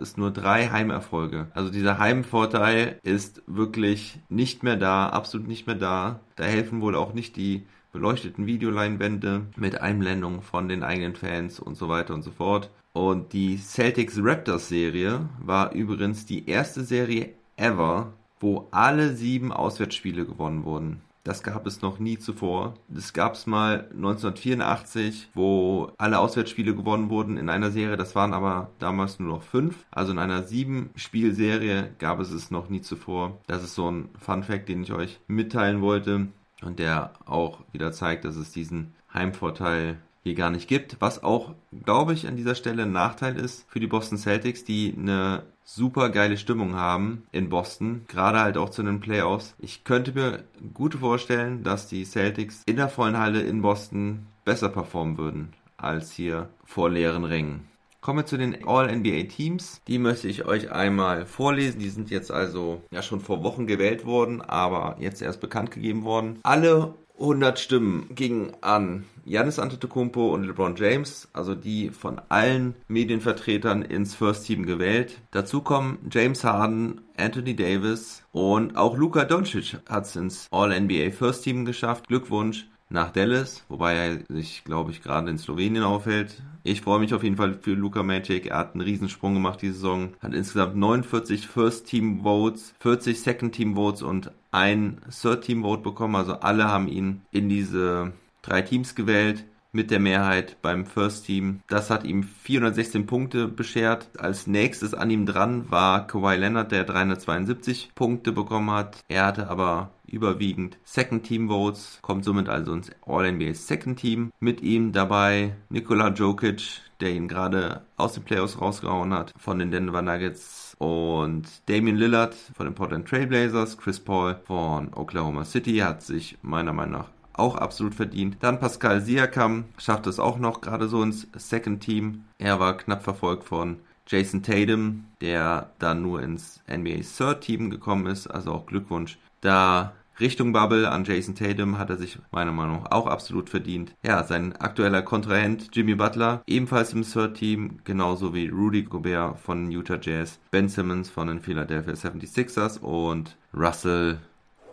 es 0.00 0.16
nur 0.16 0.30
drei 0.30 0.68
Heimerfolge. 0.68 1.48
Also 1.54 1.70
dieser 1.70 1.98
Heimvorteil 1.98 2.98
ist 3.02 3.42
wirklich 3.46 4.20
nicht 4.28 4.62
mehr 4.62 4.76
da, 4.76 5.08
absolut 5.08 5.48
nicht 5.48 5.66
mehr 5.66 5.76
da. 5.76 6.20
Da 6.36 6.44
helfen 6.44 6.80
wohl 6.80 6.94
auch 6.94 7.14
nicht 7.14 7.36
die 7.36 7.66
beleuchteten 7.92 8.46
Videoleinwände 8.46 9.46
mit 9.56 9.80
Einblendungen 9.80 10.42
von 10.42 10.68
den 10.68 10.82
eigenen 10.82 11.14
Fans 11.14 11.60
und 11.60 11.76
so 11.76 11.88
weiter 11.88 12.14
und 12.14 12.22
so 12.22 12.30
fort. 12.30 12.70
Und 12.92 13.32
die 13.32 13.56
Celtics 13.58 14.18
Raptors 14.20 14.68
Serie 14.68 15.28
war 15.38 15.72
übrigens 15.72 16.26
die 16.26 16.48
erste 16.48 16.84
Serie 16.84 17.30
ever, 17.56 18.12
wo 18.42 18.68
alle 18.70 19.14
sieben 19.14 19.52
Auswärtsspiele 19.52 20.26
gewonnen 20.26 20.64
wurden. 20.64 21.00
Das 21.24 21.44
gab 21.44 21.66
es 21.66 21.82
noch 21.82 22.00
nie 22.00 22.18
zuvor. 22.18 22.74
Das 22.88 23.12
gab 23.12 23.34
es 23.34 23.46
mal 23.46 23.88
1984, 23.92 25.28
wo 25.34 25.92
alle 25.96 26.18
Auswärtsspiele 26.18 26.74
gewonnen 26.74 27.10
wurden 27.10 27.36
in 27.36 27.48
einer 27.48 27.70
Serie. 27.70 27.96
Das 27.96 28.16
waren 28.16 28.34
aber 28.34 28.70
damals 28.80 29.20
nur 29.20 29.36
noch 29.36 29.42
fünf. 29.42 29.86
Also 29.92 30.10
in 30.10 30.18
einer 30.18 30.42
sieben 30.42 30.90
Spielserie 30.96 31.90
gab 32.00 32.18
es 32.18 32.32
es 32.32 32.50
noch 32.50 32.68
nie 32.68 32.80
zuvor. 32.80 33.38
Das 33.46 33.62
ist 33.62 33.76
so 33.76 33.88
ein 33.88 34.08
Fun 34.18 34.42
Fact, 34.42 34.68
den 34.68 34.82
ich 34.82 34.92
euch 34.92 35.20
mitteilen 35.28 35.80
wollte 35.80 36.26
und 36.62 36.80
der 36.80 37.12
auch 37.24 37.60
wieder 37.70 37.92
zeigt, 37.92 38.24
dass 38.24 38.34
es 38.34 38.50
diesen 38.50 38.94
Heimvorteil 39.14 39.98
hier 40.24 40.34
gar 40.34 40.50
nicht 40.50 40.68
gibt. 40.68 40.96
Was 41.00 41.22
auch, 41.22 41.54
glaube 41.84 42.14
ich, 42.14 42.26
an 42.26 42.36
dieser 42.36 42.54
Stelle 42.54 42.82
ein 42.82 42.92
Nachteil 42.92 43.36
ist 43.36 43.64
für 43.68 43.80
die 43.80 43.86
Boston 43.86 44.18
Celtics, 44.18 44.64
die 44.64 44.94
eine 44.96 45.44
super 45.64 46.10
geile 46.10 46.36
Stimmung 46.36 46.74
haben 46.74 47.26
in 47.32 47.48
Boston, 47.48 48.04
gerade 48.08 48.40
halt 48.40 48.56
auch 48.56 48.70
zu 48.70 48.82
den 48.82 49.00
Playoffs. 49.00 49.54
Ich 49.58 49.84
könnte 49.84 50.12
mir 50.12 50.44
gut 50.74 50.94
vorstellen, 50.94 51.62
dass 51.62 51.88
die 51.88 52.04
Celtics 52.04 52.62
in 52.66 52.76
der 52.76 52.88
vollen 52.88 53.18
Halle 53.18 53.42
in 53.42 53.62
Boston 53.62 54.26
besser 54.44 54.68
performen 54.68 55.18
würden 55.18 55.52
als 55.76 56.12
hier 56.12 56.48
vor 56.64 56.90
leeren 56.90 57.24
Rängen. 57.24 57.68
Kommen 58.02 58.18
wir 58.18 58.26
zu 58.26 58.36
den 58.36 58.66
All-NBA-Teams. 58.66 59.80
Die 59.86 59.98
möchte 59.98 60.26
ich 60.26 60.44
euch 60.44 60.72
einmal 60.72 61.24
vorlesen. 61.24 61.78
Die 61.78 61.88
sind 61.88 62.10
jetzt 62.10 62.32
also 62.32 62.82
ja 62.90 63.00
schon 63.00 63.20
vor 63.20 63.44
Wochen 63.44 63.68
gewählt 63.68 64.04
worden, 64.04 64.40
aber 64.40 64.96
jetzt 64.98 65.22
erst 65.22 65.40
bekannt 65.40 65.70
gegeben 65.70 66.02
worden. 66.02 66.40
Alle 66.42 66.94
100 67.22 67.56
Stimmen 67.60 68.08
gingen 68.16 68.52
an 68.62 69.04
Janis 69.24 69.60
Antetokounmpo 69.60 70.34
und 70.34 70.42
LeBron 70.44 70.74
James, 70.74 71.28
also 71.32 71.54
die 71.54 71.90
von 71.90 72.20
allen 72.28 72.74
Medienvertretern 72.88 73.82
ins 73.82 74.16
First 74.16 74.44
Team 74.44 74.66
gewählt. 74.66 75.20
Dazu 75.30 75.60
kommen 75.60 75.98
James 76.10 76.42
Harden, 76.42 77.02
Anthony 77.16 77.54
Davis 77.54 78.24
und 78.32 78.76
auch 78.76 78.96
Luka 78.96 79.24
Doncic 79.24 79.78
hat 79.88 80.06
es 80.06 80.16
ins 80.16 80.48
All-NBA 80.50 81.12
First 81.12 81.44
Team 81.44 81.64
geschafft. 81.64 82.08
Glückwunsch 82.08 82.66
nach 82.92 83.10
Dallas, 83.10 83.64
wobei 83.68 83.94
er 83.94 84.18
sich, 84.28 84.64
glaube 84.64 84.90
ich, 84.90 85.02
gerade 85.02 85.30
in 85.30 85.38
Slowenien 85.38 85.82
aufhält. 85.82 86.42
Ich 86.62 86.82
freue 86.82 87.00
mich 87.00 87.14
auf 87.14 87.24
jeden 87.24 87.36
Fall 87.36 87.54
für 87.54 87.72
Luka 87.72 88.02
Magic. 88.02 88.46
Er 88.46 88.58
hat 88.58 88.74
einen 88.74 88.82
Riesensprung 88.82 89.34
gemacht 89.34 89.62
diese 89.62 89.74
Saison. 89.74 90.12
Hat 90.20 90.34
insgesamt 90.34 90.76
49 90.76 91.48
First 91.48 91.86
Team 91.86 92.22
Votes, 92.22 92.74
40 92.80 93.20
Second 93.20 93.54
Team 93.54 93.74
Votes 93.74 94.02
und 94.02 94.30
ein 94.50 94.98
Third 95.10 95.44
Team 95.44 95.62
Vote 95.62 95.82
bekommen. 95.82 96.14
Also 96.14 96.34
alle 96.34 96.68
haben 96.68 96.86
ihn 96.86 97.22
in 97.32 97.48
diese 97.48 98.12
drei 98.42 98.62
Teams 98.62 98.94
gewählt. 98.94 99.44
Mit 99.72 99.90
der 99.90 100.00
Mehrheit 100.00 100.60
beim 100.62 100.86
First 100.86 101.26
Team. 101.26 101.60
Das 101.68 101.90
hat 101.90 102.04
ihm 102.04 102.22
416 102.22 103.06
Punkte 103.06 103.48
beschert. 103.48 104.08
Als 104.18 104.46
nächstes 104.46 104.94
an 104.94 105.10
ihm 105.10 105.26
dran 105.26 105.70
war 105.70 106.06
Kawhi 106.06 106.36
Leonard, 106.36 106.70
der 106.72 106.84
372 106.84 107.90
Punkte 107.94 108.32
bekommen 108.32 108.70
hat. 108.70 108.98
Er 109.08 109.26
hatte 109.26 109.48
aber 109.48 109.90
überwiegend 110.06 110.76
Second 110.84 111.24
Team 111.24 111.48
Votes, 111.48 111.98
kommt 112.02 112.24
somit 112.24 112.48
also 112.48 112.74
ins 112.74 112.90
All-NBA 113.06 113.54
Second 113.54 113.98
Team. 113.98 114.30
Mit 114.40 114.60
ihm 114.60 114.92
dabei 114.92 115.56
Nikola 115.70 116.08
Jokic, 116.08 116.82
der 117.00 117.12
ihn 117.12 117.28
gerade 117.28 117.82
aus 117.96 118.12
den 118.12 118.22
Playoffs 118.22 118.60
rausgehauen 118.60 119.14
hat, 119.14 119.32
von 119.38 119.58
den 119.58 119.70
Denver 119.70 120.02
Nuggets 120.02 120.76
und 120.78 121.44
Damian 121.66 121.96
Lillard 121.96 122.34
von 122.54 122.66
den 122.66 122.74
Portland 122.74 123.08
Trailblazers, 123.08 123.78
Chris 123.78 124.00
Paul 124.00 124.36
von 124.44 124.92
Oklahoma 124.94 125.44
City 125.44 125.78
hat 125.78 126.02
sich 126.02 126.36
meiner 126.42 126.72
Meinung 126.72 127.00
nach 127.00 127.08
auch 127.34 127.56
absolut 127.56 127.94
verdient. 127.94 128.36
Dann 128.40 128.60
Pascal 128.60 129.00
Siakam 129.00 129.64
schafft 129.78 130.06
es 130.06 130.18
auch 130.18 130.38
noch 130.38 130.60
gerade 130.60 130.88
so 130.88 131.02
ins 131.02 131.26
Second 131.34 131.82
Team. 131.82 132.24
Er 132.38 132.60
war 132.60 132.76
knapp 132.76 133.02
verfolgt 133.02 133.44
von 133.44 133.78
Jason 134.06 134.42
Tatum, 134.42 135.04
der 135.20 135.70
dann 135.78 136.02
nur 136.02 136.22
ins 136.22 136.60
NBA 136.68 137.02
Third 137.16 137.40
Team 137.42 137.70
gekommen 137.70 138.06
ist. 138.06 138.26
Also 138.26 138.52
auch 138.52 138.66
Glückwunsch 138.66 139.18
da 139.42 139.92
Richtung 140.20 140.52
Bubble 140.52 140.88
an 140.88 141.04
Jason 141.04 141.34
Tatum 141.34 141.78
hat 141.78 141.90
er 141.90 141.96
sich 141.96 142.18
meiner 142.30 142.52
Meinung 142.52 142.82
nach 142.82 142.92
auch 142.92 143.06
absolut 143.06 143.50
verdient. 143.50 143.92
Ja, 144.02 144.22
sein 144.24 144.54
aktueller 144.54 145.02
Kontrahent 145.02 145.70
Jimmy 145.72 145.94
Butler, 145.94 146.42
ebenfalls 146.46 146.92
im 146.92 147.02
Third 147.02 147.36
Team, 147.36 147.78
genauso 147.84 148.34
wie 148.34 148.48
Rudy 148.48 148.82
Gobert 148.82 149.38
von 149.40 149.70
Utah 149.70 149.98
Jazz, 150.00 150.38
Ben 150.50 150.68
Simmons 150.68 151.10
von 151.10 151.28
den 151.28 151.40
Philadelphia 151.40 151.94
76ers 151.94 152.78
und 152.78 153.36
Russell 153.54 154.18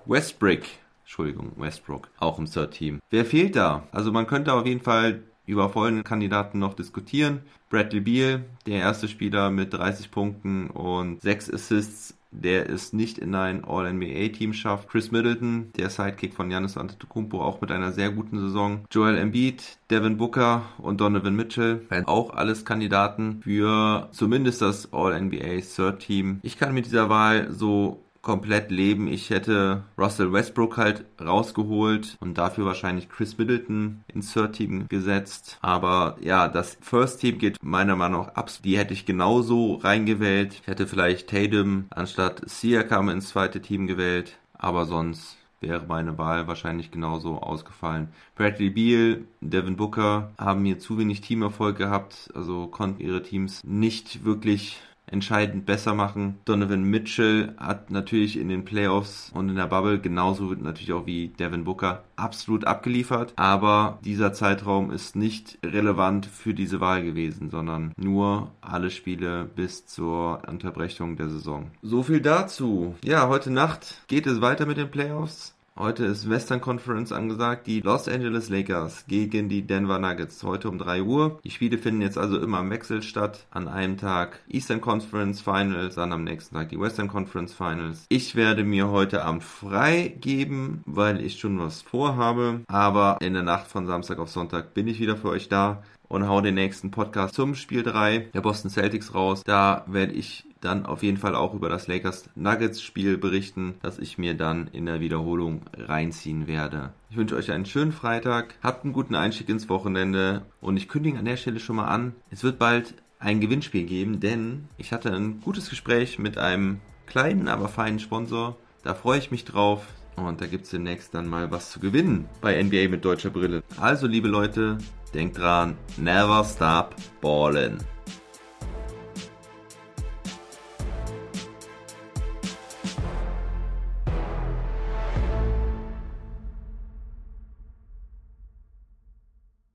Westbrook, 0.05 0.63
Entschuldigung, 1.09 1.53
Westbrook, 1.55 2.07
auch 2.19 2.37
im 2.37 2.45
Third 2.45 2.69
Team. 2.69 2.99
Wer 3.09 3.25
fehlt 3.25 3.55
da? 3.55 3.87
Also 3.91 4.11
man 4.11 4.27
könnte 4.27 4.53
auf 4.53 4.67
jeden 4.67 4.81
Fall 4.81 5.23
über 5.47 5.67
folgende 5.69 6.03
Kandidaten 6.03 6.59
noch 6.59 6.75
diskutieren. 6.75 7.41
Bradley 7.71 7.99
Beal, 7.99 8.45
der 8.67 8.77
erste 8.77 9.07
Spieler 9.07 9.49
mit 9.49 9.73
30 9.73 10.11
Punkten 10.11 10.69
und 10.69 11.19
6 11.23 11.51
Assists 11.51 12.13
der 12.31 12.69
es 12.69 12.93
nicht 12.93 13.17
in 13.17 13.33
ein 13.33 13.65
All-NBA-Team 13.65 14.53
schafft. 14.53 14.89
Chris 14.89 15.11
Middleton, 15.11 15.71
der 15.77 15.89
Sidekick 15.89 16.33
von 16.33 16.49
Giannis 16.49 16.77
Antetokounmpo, 16.77 17.41
auch 17.41 17.59
mit 17.59 17.71
einer 17.71 17.91
sehr 17.91 18.11
guten 18.11 18.39
Saison. 18.39 18.85
Joel 18.91 19.17
Embiid, 19.17 19.79
Devin 19.89 20.17
Booker 20.17 20.63
und 20.77 21.01
Donovan 21.01 21.35
Mitchell 21.35 21.87
auch 22.05 22.31
alles 22.31 22.65
Kandidaten 22.65 23.41
für 23.41 24.09
zumindest 24.11 24.61
das 24.61 24.93
All-NBA 24.93 25.61
Third 25.75 25.99
Team. 26.01 26.39
Ich 26.43 26.57
kann 26.57 26.73
mit 26.73 26.85
dieser 26.85 27.09
Wahl 27.09 27.51
so 27.51 28.03
komplett 28.21 28.71
leben. 28.71 29.08
Ich 29.08 29.29
hätte 29.29 29.84
Russell 29.97 30.32
Westbrook 30.32 30.77
halt 30.77 31.05
rausgeholt 31.19 32.17
und 32.19 32.38
dafür 32.38 32.65
wahrscheinlich 32.65 33.10
Chris 33.10 33.38
Middleton 33.38 34.03
ins 34.13 34.34
Third 34.34 34.53
Team 34.53 34.88
gesetzt. 34.88 35.58
Aber 35.62 36.17
ja, 36.21 36.47
das 36.47 36.77
First 36.82 37.21
Team 37.21 37.38
geht 37.38 37.58
meiner 37.63 37.95
Meinung 37.95 38.25
nach 38.25 38.36
ab. 38.36 38.49
Die 38.63 38.77
hätte 38.77 38.93
ich 38.93 39.05
genauso 39.05 39.75
reingewählt. 39.75 40.53
Ich 40.62 40.67
hätte 40.67 40.88
vielleicht 40.88 41.29
Tatum 41.29 41.86
anstatt 41.89 42.41
Siakam 42.49 43.10
ins 43.10 43.29
zweite 43.29 43.62
Team 43.62 43.88
gewählt. 43.88 44.38
Aber 44.53 44.86
sonst 44.86 45.38
wäre 45.62 45.86
meine 45.88 46.17
Wahl 46.17 46.47
wahrscheinlich 46.47 46.91
genauso 46.91 47.39
ausgefallen. 47.39 48.10
Bradley 48.36 48.69
Beal, 48.69 49.21
Devin 49.41 49.75
Booker 49.75 50.32
haben 50.38 50.65
hier 50.65 50.79
zu 50.79 50.97
wenig 50.97 51.21
Teamerfolg 51.21 51.77
gehabt, 51.77 52.29
also 52.34 52.67
konnten 52.67 53.01
ihre 53.01 53.23
Teams 53.23 53.63
nicht 53.63 54.23
wirklich 54.23 54.79
entscheidend 55.11 55.65
besser 55.65 55.93
machen. 55.93 56.39
Donovan 56.45 56.83
Mitchell 56.83 57.53
hat 57.57 57.91
natürlich 57.91 58.37
in 58.37 58.49
den 58.49 58.65
Playoffs 58.65 59.31
und 59.33 59.49
in 59.49 59.55
der 59.55 59.67
Bubble 59.67 59.99
genauso 59.99 60.45
natürlich 60.45 60.93
auch 60.93 61.05
wie 61.05 61.29
Devin 61.29 61.63
Booker 61.63 62.03
absolut 62.15 62.65
abgeliefert, 62.65 63.33
aber 63.35 63.99
dieser 64.03 64.33
Zeitraum 64.33 64.91
ist 64.91 65.15
nicht 65.15 65.57
relevant 65.65 66.25
für 66.25 66.53
diese 66.53 66.81
Wahl 66.81 67.03
gewesen, 67.03 67.49
sondern 67.49 67.93
nur 67.97 68.51
alle 68.61 68.89
Spiele 68.91 69.45
bis 69.55 69.85
zur 69.85 70.41
Unterbrechung 70.47 71.15
der 71.15 71.29
Saison. 71.29 71.71
So 71.81 72.03
viel 72.03 72.21
dazu. 72.21 72.95
Ja, 73.03 73.27
heute 73.27 73.51
Nacht 73.51 74.03
geht 74.07 74.27
es 74.27 74.41
weiter 74.41 74.65
mit 74.65 74.77
den 74.77 74.91
Playoffs. 74.91 75.55
Heute 75.79 76.03
ist 76.03 76.29
Western 76.29 76.59
Conference 76.59 77.13
angesagt. 77.13 77.65
Die 77.65 77.79
Los 77.79 78.09
Angeles 78.09 78.49
Lakers 78.49 79.05
gegen 79.07 79.47
die 79.47 79.61
Denver 79.61 79.97
Nuggets. 79.97 80.43
Heute 80.43 80.67
um 80.67 80.77
3 80.77 81.03
Uhr. 81.03 81.39
Die 81.45 81.51
Spiele 81.51 81.77
finden 81.77 82.01
jetzt 82.01 82.17
also 82.17 82.37
immer 82.37 82.59
im 82.59 82.69
Wechsel 82.69 83.01
statt. 83.01 83.45
An 83.49 83.69
einem 83.69 83.95
Tag 83.95 84.41
Eastern 84.49 84.81
Conference 84.81 85.39
Finals, 85.39 85.95
dann 85.95 86.11
am 86.11 86.25
nächsten 86.25 86.53
Tag 86.53 86.67
die 86.67 86.79
Western 86.81 87.07
Conference 87.07 87.53
Finals. 87.53 88.07
Ich 88.09 88.35
werde 88.35 88.65
mir 88.65 88.89
heute 88.89 89.23
Abend 89.23 89.45
frei 89.45 90.13
geben, 90.19 90.83
weil 90.85 91.21
ich 91.21 91.39
schon 91.39 91.57
was 91.59 91.81
vorhabe. 91.81 92.59
Aber 92.67 93.15
in 93.21 93.33
der 93.33 93.43
Nacht 93.43 93.67
von 93.67 93.87
Samstag 93.87 94.19
auf 94.19 94.29
Sonntag 94.29 94.73
bin 94.73 94.85
ich 94.89 94.99
wieder 94.99 95.15
für 95.15 95.29
euch 95.29 95.47
da 95.47 95.81
und 96.09 96.27
hau 96.27 96.41
den 96.41 96.55
nächsten 96.55 96.91
Podcast 96.91 97.35
zum 97.35 97.55
Spiel 97.55 97.83
3 97.83 98.31
der 98.33 98.41
Boston 98.41 98.69
Celtics 98.69 99.15
raus. 99.15 99.43
Da 99.45 99.85
werde 99.87 100.11
ich 100.11 100.43
dann 100.61 100.85
auf 100.85 101.03
jeden 101.03 101.17
Fall 101.17 101.35
auch 101.35 101.53
über 101.53 101.69
das 101.69 101.87
Lakers 101.87 102.29
Nuggets 102.35 102.81
Spiel 102.81 103.17
berichten, 103.17 103.75
das 103.81 103.99
ich 103.99 104.17
mir 104.17 104.33
dann 104.33 104.67
in 104.71 104.85
der 104.85 104.99
Wiederholung 104.99 105.61
reinziehen 105.77 106.47
werde. 106.47 106.93
Ich 107.09 107.17
wünsche 107.17 107.35
euch 107.35 107.51
einen 107.51 107.65
schönen 107.65 107.91
Freitag, 107.91 108.55
habt 108.61 108.83
einen 108.83 108.93
guten 108.93 109.15
Einstieg 109.15 109.49
ins 109.49 109.69
Wochenende 109.69 110.43
und 110.61 110.77
ich 110.77 110.89
kündige 110.89 111.17
an 111.17 111.25
der 111.25 111.37
Stelle 111.37 111.59
schon 111.59 111.77
mal 111.77 111.87
an, 111.87 112.13
es 112.29 112.43
wird 112.43 112.59
bald 112.59 112.93
ein 113.19 113.41
Gewinnspiel 113.41 113.85
geben, 113.85 114.19
denn 114.19 114.67
ich 114.77 114.93
hatte 114.93 115.13
ein 115.13 115.41
gutes 115.41 115.69
Gespräch 115.69 116.19
mit 116.19 116.37
einem 116.37 116.79
kleinen, 117.05 117.47
aber 117.47 117.67
feinen 117.67 117.99
Sponsor. 117.99 118.55
Da 118.83 118.93
freue 118.93 119.19
ich 119.19 119.31
mich 119.31 119.43
drauf. 119.43 119.85
Und 120.15 120.41
da 120.41 120.47
gibt 120.47 120.65
es 120.65 120.71
demnächst 120.71 121.13
dann 121.13 121.27
mal 121.27 121.49
was 121.51 121.71
zu 121.71 121.79
gewinnen 121.79 122.27
bei 122.41 122.61
NBA 122.61 122.89
mit 122.89 123.05
deutscher 123.05 123.29
Brille. 123.29 123.63
Also, 123.79 124.05
liebe 124.05 124.27
Leute, 124.27 124.77
denkt 125.13 125.37
dran, 125.37 125.77
never 125.97 126.43
stop 126.43 126.95
ballin'. 127.21 127.79